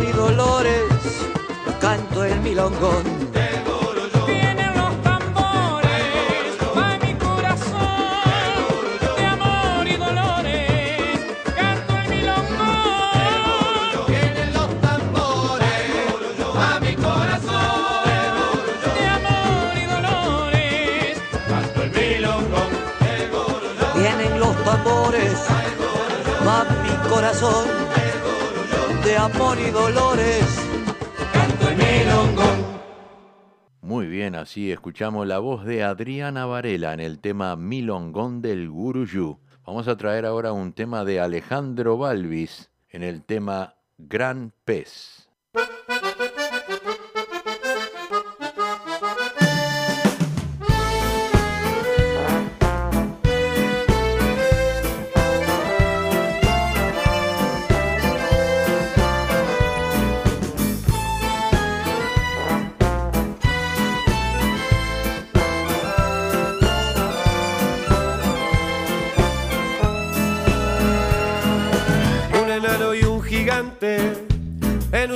Amor 0.00 0.08
y 0.08 0.12
dolores. 0.12 0.84
Canto 1.80 2.24
el 2.24 2.40
milongón. 2.40 3.20
Vienen 23.94 24.40
los 24.40 24.64
tambores, 24.64 25.34
va 26.46 26.64
mi 26.82 27.08
corazón 27.10 27.89
amor 29.16 29.58
y 29.58 29.70
dolores. 29.70 30.66
Canto 31.32 31.68
el 31.68 31.76
Muy 33.80 34.06
bien, 34.06 34.34
así 34.34 34.70
escuchamos 34.70 35.26
la 35.26 35.38
voz 35.38 35.64
de 35.64 35.82
Adriana 35.82 36.46
Varela 36.46 36.92
en 36.92 37.00
el 37.00 37.18
tema 37.18 37.56
Milongón 37.56 38.42
del 38.42 38.70
Guruyú. 38.70 39.38
Vamos 39.66 39.88
a 39.88 39.96
traer 39.96 40.26
ahora 40.26 40.52
un 40.52 40.72
tema 40.72 41.04
de 41.04 41.20
Alejandro 41.20 41.96
Balvis 41.96 42.70
en 42.90 43.02
el 43.02 43.22
tema 43.22 43.76
Gran 43.98 44.52
Pez. 44.64 45.29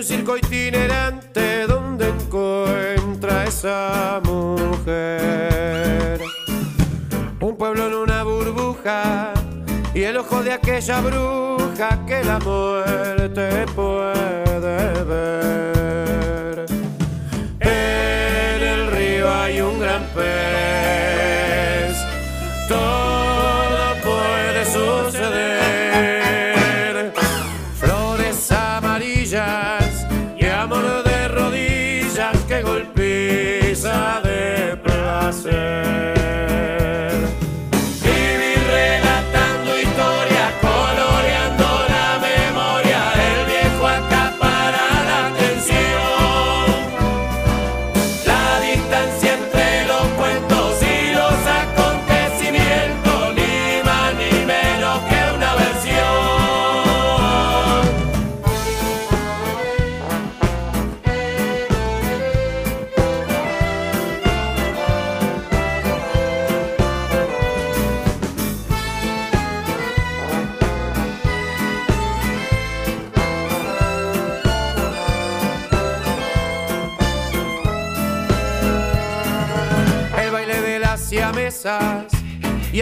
Circo 0.04 0.36
itinerante 0.36 1.66
donde 1.66 2.10
encuentra 2.10 3.44
esa 3.44 4.20
mujer. 4.22 6.20
Un 7.40 7.56
pueblo 7.56 7.86
en 7.86 7.94
una 7.94 8.22
burbuja 8.22 9.32
y 9.94 10.02
el 10.02 10.18
ojo 10.18 10.42
de 10.42 10.52
aquella 10.52 11.00
bruja 11.00 12.04
que 12.06 12.22
la 12.22 12.38
muerte 12.38 13.64
puede 13.74 15.04
ver. 15.04 16.66
En 17.60 18.62
el 18.62 18.90
río 18.90 19.32
hay 19.32 19.62
un 19.62 19.80
gran 19.80 20.02
pez. 20.14 21.03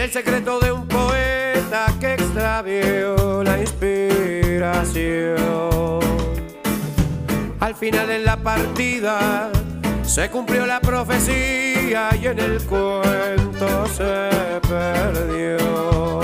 El 0.03 0.11
secreto 0.11 0.59
de 0.59 0.69
un 0.69 0.85
poeta 0.85 1.85
que 1.97 2.15
extravió 2.15 3.41
la 3.41 3.57
inspiración. 3.61 5.37
Al 7.61 7.73
final 7.73 8.09
en 8.11 8.25
la 8.25 8.35
partida 8.35 9.49
se 10.03 10.29
cumplió 10.29 10.65
la 10.65 10.81
profecía 10.81 12.09
y 12.21 12.27
en 12.27 12.37
el 12.37 12.61
cuento 12.63 13.87
se 13.87 14.29
perdió. 14.67 16.19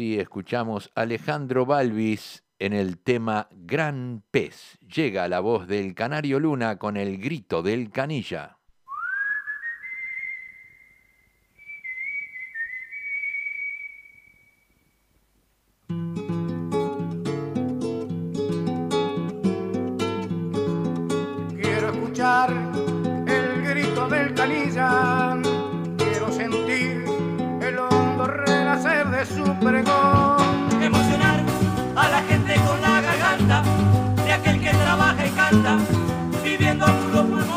Escuchamos 0.00 0.90
Alejandro 0.94 1.66
Balvis 1.66 2.42
en 2.58 2.72
el 2.72 2.98
tema 2.98 3.48
Gran 3.50 4.22
Pez. 4.30 4.78
Llega 4.80 5.28
la 5.28 5.40
voz 5.40 5.68
del 5.68 5.94
Canario 5.94 6.40
Luna 6.40 6.78
con 6.78 6.96
el 6.96 7.18
grito 7.18 7.62
del 7.62 7.90
canilla. 7.90 8.56
Quiero 21.60 21.90
escuchar 21.90 22.50
el 23.26 23.62
grito 23.62 24.08
del 24.08 24.32
canilla, 24.32 25.29
renacer 28.70 29.10
de 29.10 29.26
su 29.26 29.44
pregón. 29.58 30.82
Emocionar 30.82 31.40
a 31.96 32.08
la 32.08 32.22
gente 32.22 32.54
con 32.66 32.80
la 32.80 33.00
garganta 33.00 33.64
de 34.24 34.32
aquel 34.32 34.60
que 34.60 34.70
trabaja 34.70 35.26
y 35.26 35.30
canta, 35.30 35.78
viviendo 36.44 36.86
a 36.86 36.88
puro 36.88 37.24
pulmón. 37.24 37.50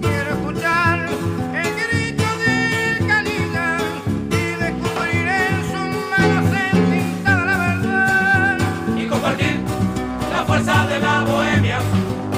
Quiero 0.00 0.30
escuchar 0.30 1.08
el 1.54 1.74
grito 1.82 2.24
del 2.44 3.06
canilla 3.06 3.78
y 4.30 4.42
descubrir 4.62 5.28
en 5.28 5.56
sus 5.72 5.90
manos 6.12 6.46
entintada 6.72 7.44
la 7.44 7.58
verdad. 7.58 8.58
y 8.96 9.06
compartir 9.06 9.60
la 10.32 10.44
fuerza 10.44 10.86
de 10.86 11.00
la 11.00 11.20
bohemia 11.22 11.78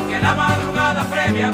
que 0.08 0.18
la 0.18 0.34
madrugada 0.34 1.04
premia 1.04 1.52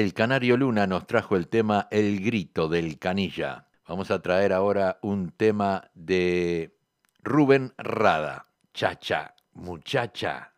El 0.00 0.14
Canario 0.14 0.56
Luna 0.56 0.86
nos 0.86 1.06
trajo 1.06 1.36
el 1.36 1.48
tema 1.48 1.86
El 1.90 2.24
grito 2.24 2.70
del 2.70 2.98
canilla. 2.98 3.66
Vamos 3.86 4.10
a 4.10 4.22
traer 4.22 4.50
ahora 4.50 4.98
un 5.02 5.30
tema 5.30 5.90
de 5.92 6.74
Rubén 7.22 7.74
Rada. 7.76 8.46
Chacha, 8.72 9.34
muchacha. 9.52 10.49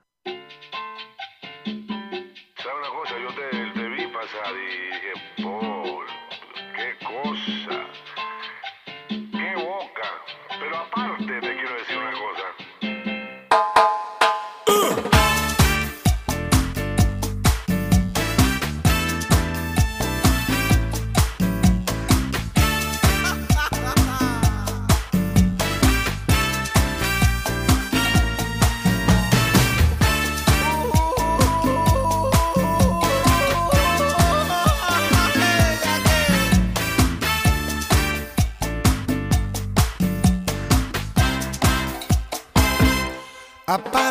Rapaz. 43.73 44.02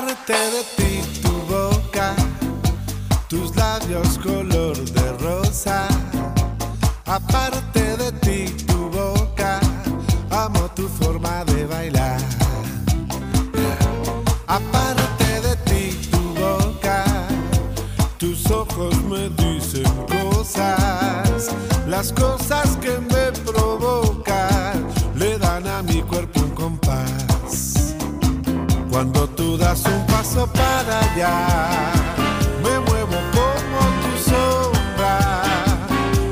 Me 31.18 32.80
muevo 32.80 33.18
como 33.36 33.80
tu 34.02 34.30
sombra. 34.30 35.44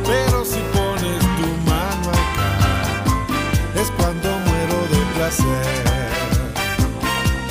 Pero 0.06 0.46
si 0.46 0.60
pones 0.74 1.20
tu 1.20 1.48
mano 1.70 2.10
acá, 2.10 2.52
es 3.76 3.92
cuando 3.98 4.30
muero 4.30 4.78
de 4.94 5.02
placer. 5.16 6.14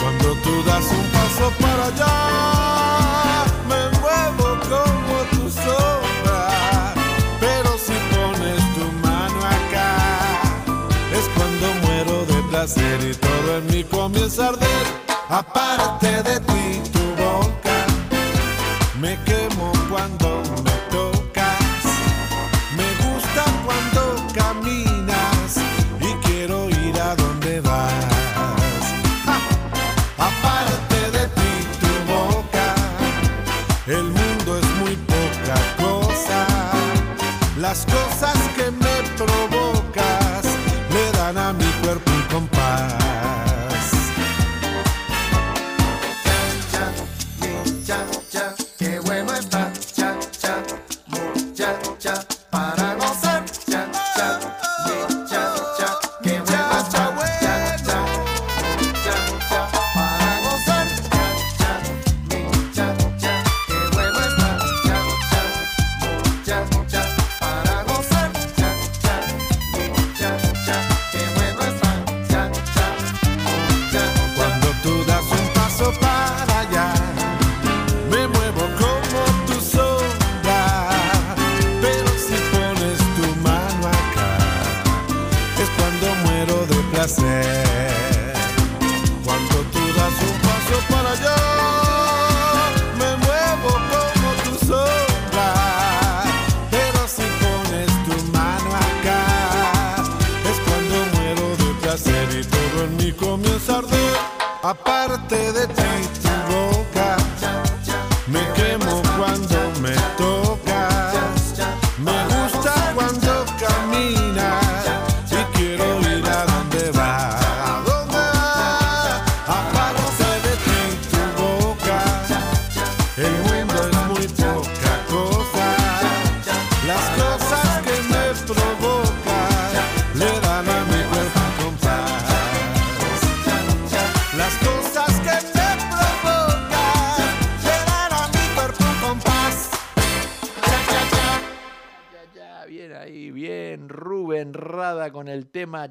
Cuando 0.00 0.34
tú 0.42 0.62
das 0.64 0.84
un 0.90 1.06
paso 1.10 1.52
para 1.60 1.86
allá, 1.86 3.44
me 3.68 3.98
muevo 3.98 4.58
como 4.72 5.16
tu 5.32 5.50
sombra. 5.50 6.94
Pero 7.40 7.76
si 7.76 7.92
pones 8.14 8.60
tu 8.74 8.90
mano 9.06 9.38
acá, 9.44 9.96
es 11.12 11.28
cuando 11.36 11.66
muero 11.86 12.24
de 12.24 12.42
placer 12.48 12.98
y 13.02 13.14
todo 13.14 13.58
en 13.58 13.66
mí 13.66 13.84
comienza 13.84 14.46
a 14.46 14.48
arder. 14.48 14.87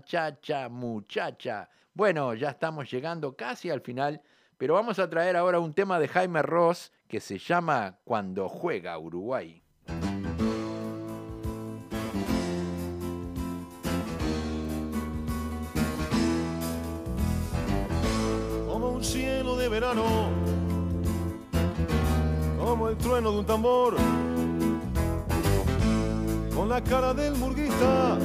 El 0.08 0.12
tema 0.12 0.32
Chacha 0.40 0.70
Muchacha. 0.70 1.70
Bueno, 1.94 2.34
ya 2.34 2.52
estamos 2.52 2.90
llegando 2.90 3.36
casi 3.36 3.70
al 3.70 3.82
final, 3.82 4.22
pero 4.58 4.76
vamos 4.76 5.00
a 5.00 5.10
traer 5.10 5.36
ahora 5.36 5.60
un 5.60 5.74
tema 5.74 6.00
de 6.00 6.08
Jaime 6.08 6.42
Ross 6.42 6.92
que 7.08 7.20
se 7.20 7.38
llama 7.38 7.98
Cuando 8.04 8.48
juega 8.48 8.98
Uruguay. 8.98 9.62
como 18.68 18.92
un 18.92 19.04
cielo 19.04 19.58
de 19.58 19.70
verano, 19.70 20.04
como 22.60 22.90
el 22.90 22.98
trueno 22.98 23.32
de 23.32 23.40
un 23.40 23.46
tambor, 23.46 23.96
con 26.56 26.70
la 26.70 26.84
cara 26.84 27.14
del 27.14 27.36
murguista, 27.36 28.18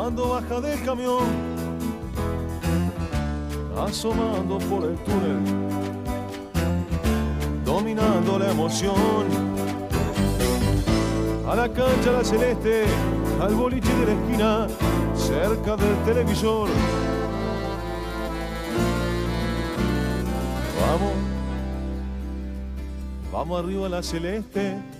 cuando 0.00 0.30
baja 0.30 0.62
del 0.62 0.82
camión, 0.82 1.26
asomando 3.76 4.56
por 4.56 4.84
el 4.84 4.96
túnel, 5.00 5.40
dominando 7.66 8.38
la 8.38 8.50
emoción. 8.50 9.26
A 11.46 11.54
la 11.54 11.68
cancha 11.68 12.12
la 12.12 12.24
celeste, 12.24 12.84
al 13.42 13.54
boliche 13.54 13.94
de 13.94 14.06
la 14.06 14.12
esquina, 14.12 14.66
cerca 15.14 15.76
del 15.76 15.94
televisor. 16.06 16.70
Vamos, 20.80 21.12
vamos 23.30 23.62
arriba 23.62 23.84
a 23.84 23.90
la 23.90 24.02
celeste. 24.02 24.99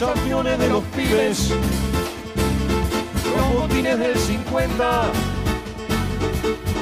Los 0.00 0.10
campeones 0.10 0.58
de 0.60 0.68
los 0.68 0.84
pibes. 0.94 1.50
Los 3.36 3.52
botines 3.52 3.98
del 3.98 4.16
50. 4.16 5.10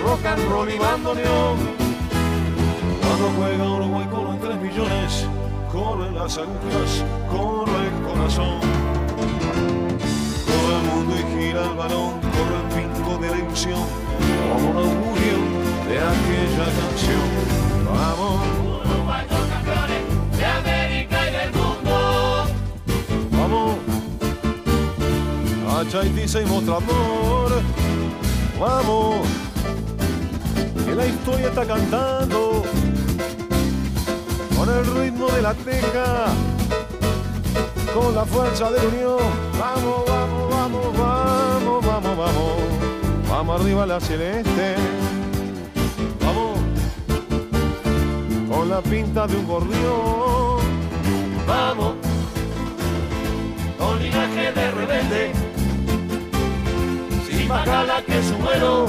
Rock 0.04 0.26
and 0.26 0.50
roll 0.50 0.70
y 0.70 0.78
bandoneón. 0.78 1.56
Cuando 3.00 3.30
juega 3.38 3.64
Uruguay 3.64 4.06
con 4.10 4.24
los 4.24 4.40
3 4.40 4.56
millones. 4.60 5.26
Corren 5.72 6.14
las 6.14 6.36
agujas, 6.36 7.04
corre 7.30 7.86
el 7.86 8.02
corazón. 8.06 8.60
Todo 10.46 10.76
el 10.76 10.82
mundo 10.82 11.14
y 11.16 11.40
gira 11.40 11.64
el 11.64 11.74
balón, 11.74 12.20
corre 12.20 12.56
el 12.58 12.92
pico 12.92 13.16
de 13.18 13.30
la 13.30 13.38
ilusión 13.38 13.86
como 14.52 14.70
un 14.70 14.76
augurio 14.76 15.38
de 15.88 15.98
aquella 15.98 16.66
canción. 16.80 17.28
Vamos, 17.86 18.66
a 25.76 25.84
Chaitiza 25.84 26.40
y 26.40 26.46
mostrador. 26.46 27.60
Vamos, 28.58 29.26
que 30.86 30.94
la 30.94 31.06
historia 31.06 31.48
está 31.48 31.66
cantando 31.66 32.62
con 34.56 34.68
el 34.70 34.86
ritmo 34.86 35.26
de 35.28 35.42
la 35.42 35.52
teja, 35.52 36.26
con 37.92 38.14
la 38.14 38.24
fuerza 38.24 38.70
de 38.70 38.78
la 38.78 38.88
unión. 38.88 39.18
Vamos, 39.58 40.04
vamos, 40.08 40.50
vamos, 40.50 40.98
vamos, 40.98 41.86
vamos, 41.86 42.16
vamos. 42.16 42.52
Vamos 43.28 43.60
arriba 43.60 43.84
la 43.84 44.00
celeste. 44.00 44.76
Vamos. 46.24 46.58
Con 48.48 48.70
la 48.70 48.80
pinta 48.80 49.26
de 49.26 49.36
un 49.36 49.46
gorrión. 49.46 50.56
Vamos, 51.46 51.94
con 53.78 54.02
linaje 54.02 54.52
de 54.52 54.70
rebelde, 54.72 55.32
sin 57.46 57.54
más 57.54 57.66
gala 57.66 58.02
que 58.02 58.22
su 58.22 58.36
vuelo, 58.36 58.86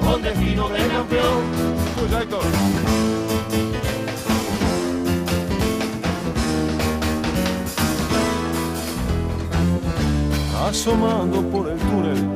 con 0.00 0.22
destino 0.22 0.68
de 0.68 0.88
campeón. 0.88 1.74
Asomando 10.66 11.42
por 11.42 11.68
el 11.68 11.78
túnel, 11.78 12.28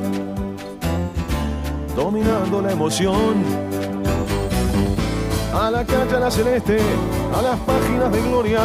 dominando 1.97 2.61
la 2.63 2.73
emoción. 2.73 3.69
A 5.55 5.71
la 5.71 5.85
calle 5.85 6.17
a 6.17 6.21
la 6.21 6.31
celeste, 6.31 6.79
a 7.35 7.43
las 7.43 7.59
páginas 7.61 8.13
de 8.13 8.23
gloria, 8.23 8.61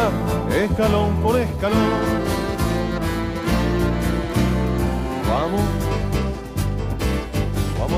escalón 0.54 1.14
por 1.22 1.38
escalón. 1.40 2.13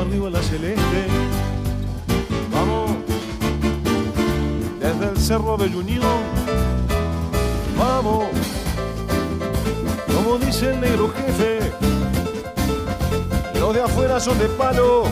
Arriba 0.07 0.31
la 0.31 0.43
celeste, 0.43 1.07
vamos, 2.53 2.91
desde 4.79 5.11
el 5.11 5.19
cerro 5.19 5.57
de 5.57 5.67
Unión, 5.77 6.21
vamos, 7.77 8.27
como 10.07 10.39
dice 10.39 10.73
el 10.73 10.81
negro 10.81 11.13
jefe, 11.13 11.73
los 13.59 13.75
de 13.75 13.83
afuera 13.83 14.21
son 14.21 14.39
de 14.39 14.47
palo, 14.51 15.05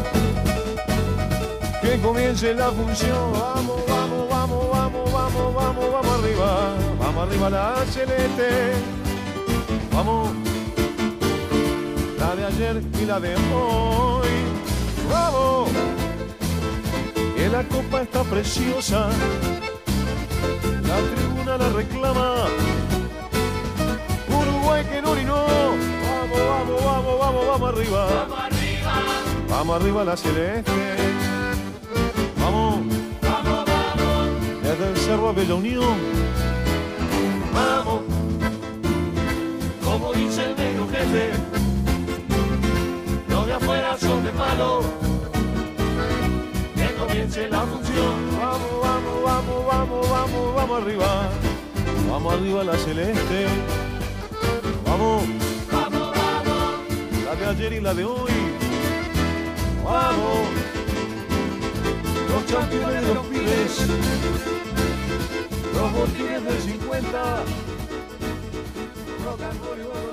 que 1.83 2.01
comience 2.01 2.55
la 2.55 2.71
función, 2.71 3.33
vamos, 3.33 3.83
vamos, 3.89 4.29
vamos, 4.29 4.71
vamos, 4.71 5.13
vamos, 5.13 5.55
vamos, 5.55 5.93
vamos 5.93 6.19
arriba, 6.21 6.75
vamos 7.01 7.29
arriba 7.29 7.51
la 7.51 7.85
celeste, 7.91 8.73
vamos. 9.93 10.31
La 12.19 12.35
de 12.35 12.45
ayer 12.47 12.83
y 13.03 13.05
la 13.05 13.21
de 13.21 13.35
hoy. 13.53 14.54
¡Vamos! 15.11 15.71
Que 17.37 17.49
la 17.49 17.63
copa 17.65 18.03
está 18.03 18.23
preciosa, 18.25 19.09
la 20.83 20.97
tribuna 21.15 21.59
la 21.59 21.69
reclama. 21.71 22.35
Uruguay 24.29 24.85
que 24.85 25.03
no 25.03 25.11
orinó. 25.11 25.45
Vamos, 25.45 26.39
vamos, 26.49 26.85
vamos, 26.85 27.19
vamos, 27.19 27.47
vamos 27.47 27.75
arriba. 27.75 28.07
Vamos 28.07 28.39
arriba. 28.39 28.93
Vamos 29.49 29.81
arriba 29.81 30.05
la 30.05 30.17
celeste. 30.17 30.97
Vamos. 32.39 32.81
Vamos, 33.23 33.65
vamos, 33.67 34.63
Desde 34.63 34.91
el 34.91 34.97
cerro 34.97 35.29
a 35.29 35.33
Bella 35.33 35.55
Unión. 35.55 35.97
vamos, 37.55 38.01
como 39.85 40.13
dice 40.13 40.45
el 40.45 40.57
negro 40.57 40.89
jefe, 40.89 41.31
palo, 44.37 44.83
que 46.75 46.95
comience 46.95 47.49
la 47.49 47.61
función. 47.61 48.15
Vamos, 48.39 48.71
vamos, 48.83 49.25
vamos, 49.25 49.67
vamos, 49.67 50.11
vamos, 50.11 50.55
vamos 50.55 50.83
arriba. 50.83 51.31
Vamos 52.11 52.35
arriba 52.35 52.65
la 52.65 52.77
celeste. 52.77 53.47
Vamos. 54.87 55.25
Vamos, 55.73 56.13
vamos, 56.17 57.25
La 57.25 57.35
de 57.35 57.47
ayer 57.47 57.73
y 57.73 57.81
la 57.81 57.95
de 57.95 58.05
hoy. 58.05 58.33
Vamos. 59.85 60.49
Los 62.31 62.43
campeones 62.53 63.07
de 63.07 63.15
los 63.15 63.27
pibes. 63.27 63.89
Los 65.75 65.93
botines 65.93 66.45
del 66.45 66.61
50. 66.61 67.45
Rock 69.25 69.41
and 69.41 69.61
roll 69.61 70.04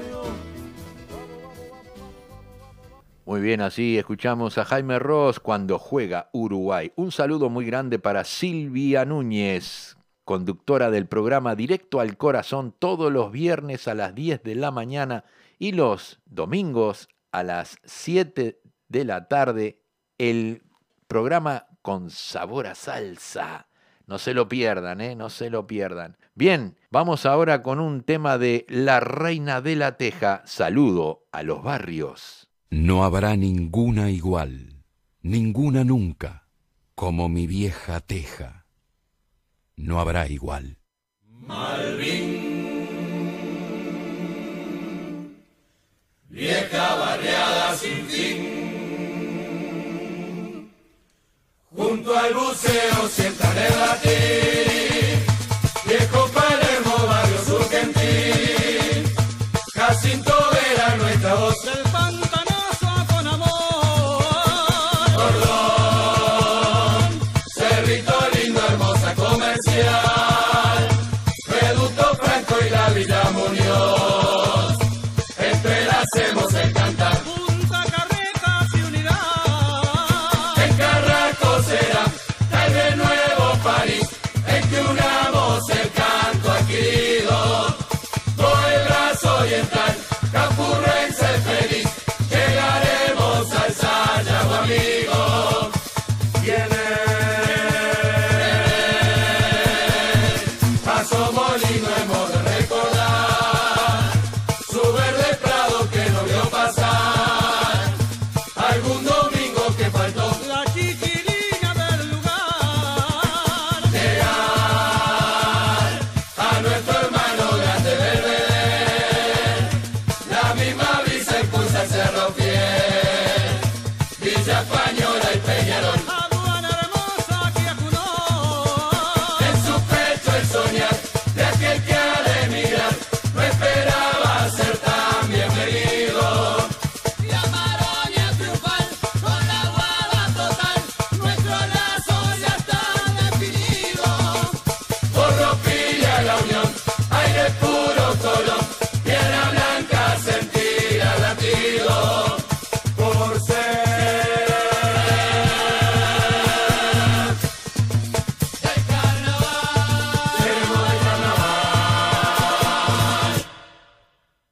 Muy 3.32 3.40
bien, 3.40 3.62
así 3.62 3.98
escuchamos 3.98 4.58
a 4.58 4.66
Jaime 4.66 5.00
Ross 5.00 5.40
cuando 5.40 5.80
juega 5.80 6.30
Uruguay. 6.34 6.92
Un 6.98 7.14
saludo 7.14 7.50
muy 7.50 7.64
grande 7.64 7.98
para 7.98 8.26
Silvia 8.26 9.06
Núñez, 9.06 9.96
conductora 10.26 10.92
del 10.92 11.08
programa 11.08 11.56
Directo 11.56 12.02
al 12.02 12.18
Corazón 12.18 12.76
todos 12.78 13.10
los 13.10 13.32
viernes 13.32 13.88
a 13.88 13.96
las 13.96 14.16
10 14.16 14.44
de 14.44 14.56
la 14.56 14.72
mañana 14.72 15.24
y 15.58 15.72
los 15.72 16.20
domingos 16.26 17.08
a 17.32 17.44
las 17.44 17.78
7 17.86 18.60
de 18.90 19.06
la 19.06 19.30
tarde, 19.30 19.82
el 20.18 20.64
programa 21.08 21.68
con 21.82 22.10
sabor 22.10 22.68
a 22.68 22.76
salsa. 22.76 23.70
No 24.08 24.18
se 24.18 24.34
lo 24.34 24.50
pierdan, 24.50 25.00
¿eh? 25.00 25.16
No 25.16 25.30
se 25.30 25.50
lo 25.50 25.68
pierdan. 25.68 26.18
Bien, 26.36 26.78
vamos 26.90 27.26
ahora 27.26 27.64
con 27.64 27.80
un 27.80 28.04
tema 28.04 28.38
de 28.38 28.66
La 28.68 29.00
Reina 29.00 29.62
de 29.62 29.78
la 29.78 29.96
Teja. 29.96 30.42
Saludo 30.44 31.24
a 31.32 31.44
los 31.44 31.64
barrios. 31.64 32.41
No 32.72 33.04
habrá 33.04 33.36
ninguna 33.36 34.10
igual, 34.10 34.82
ninguna 35.22 35.84
nunca, 35.84 36.48
como 36.96 37.28
mi 37.28 37.46
vieja 37.46 38.00
teja. 38.00 38.66
No 39.76 40.00
habrá 40.00 40.30
igual. 40.30 40.78
Malvin, 41.28 42.62
vieja 46.30 46.96
barriada 46.96 47.76
sin 47.76 48.06
fin. 48.06 48.38
Junto 51.76 52.18
al 52.18 52.34
buceo 52.34 53.10
sientan 53.10 53.58
el. 53.58 54.71
hacemos 76.22 76.54
el 76.54 76.81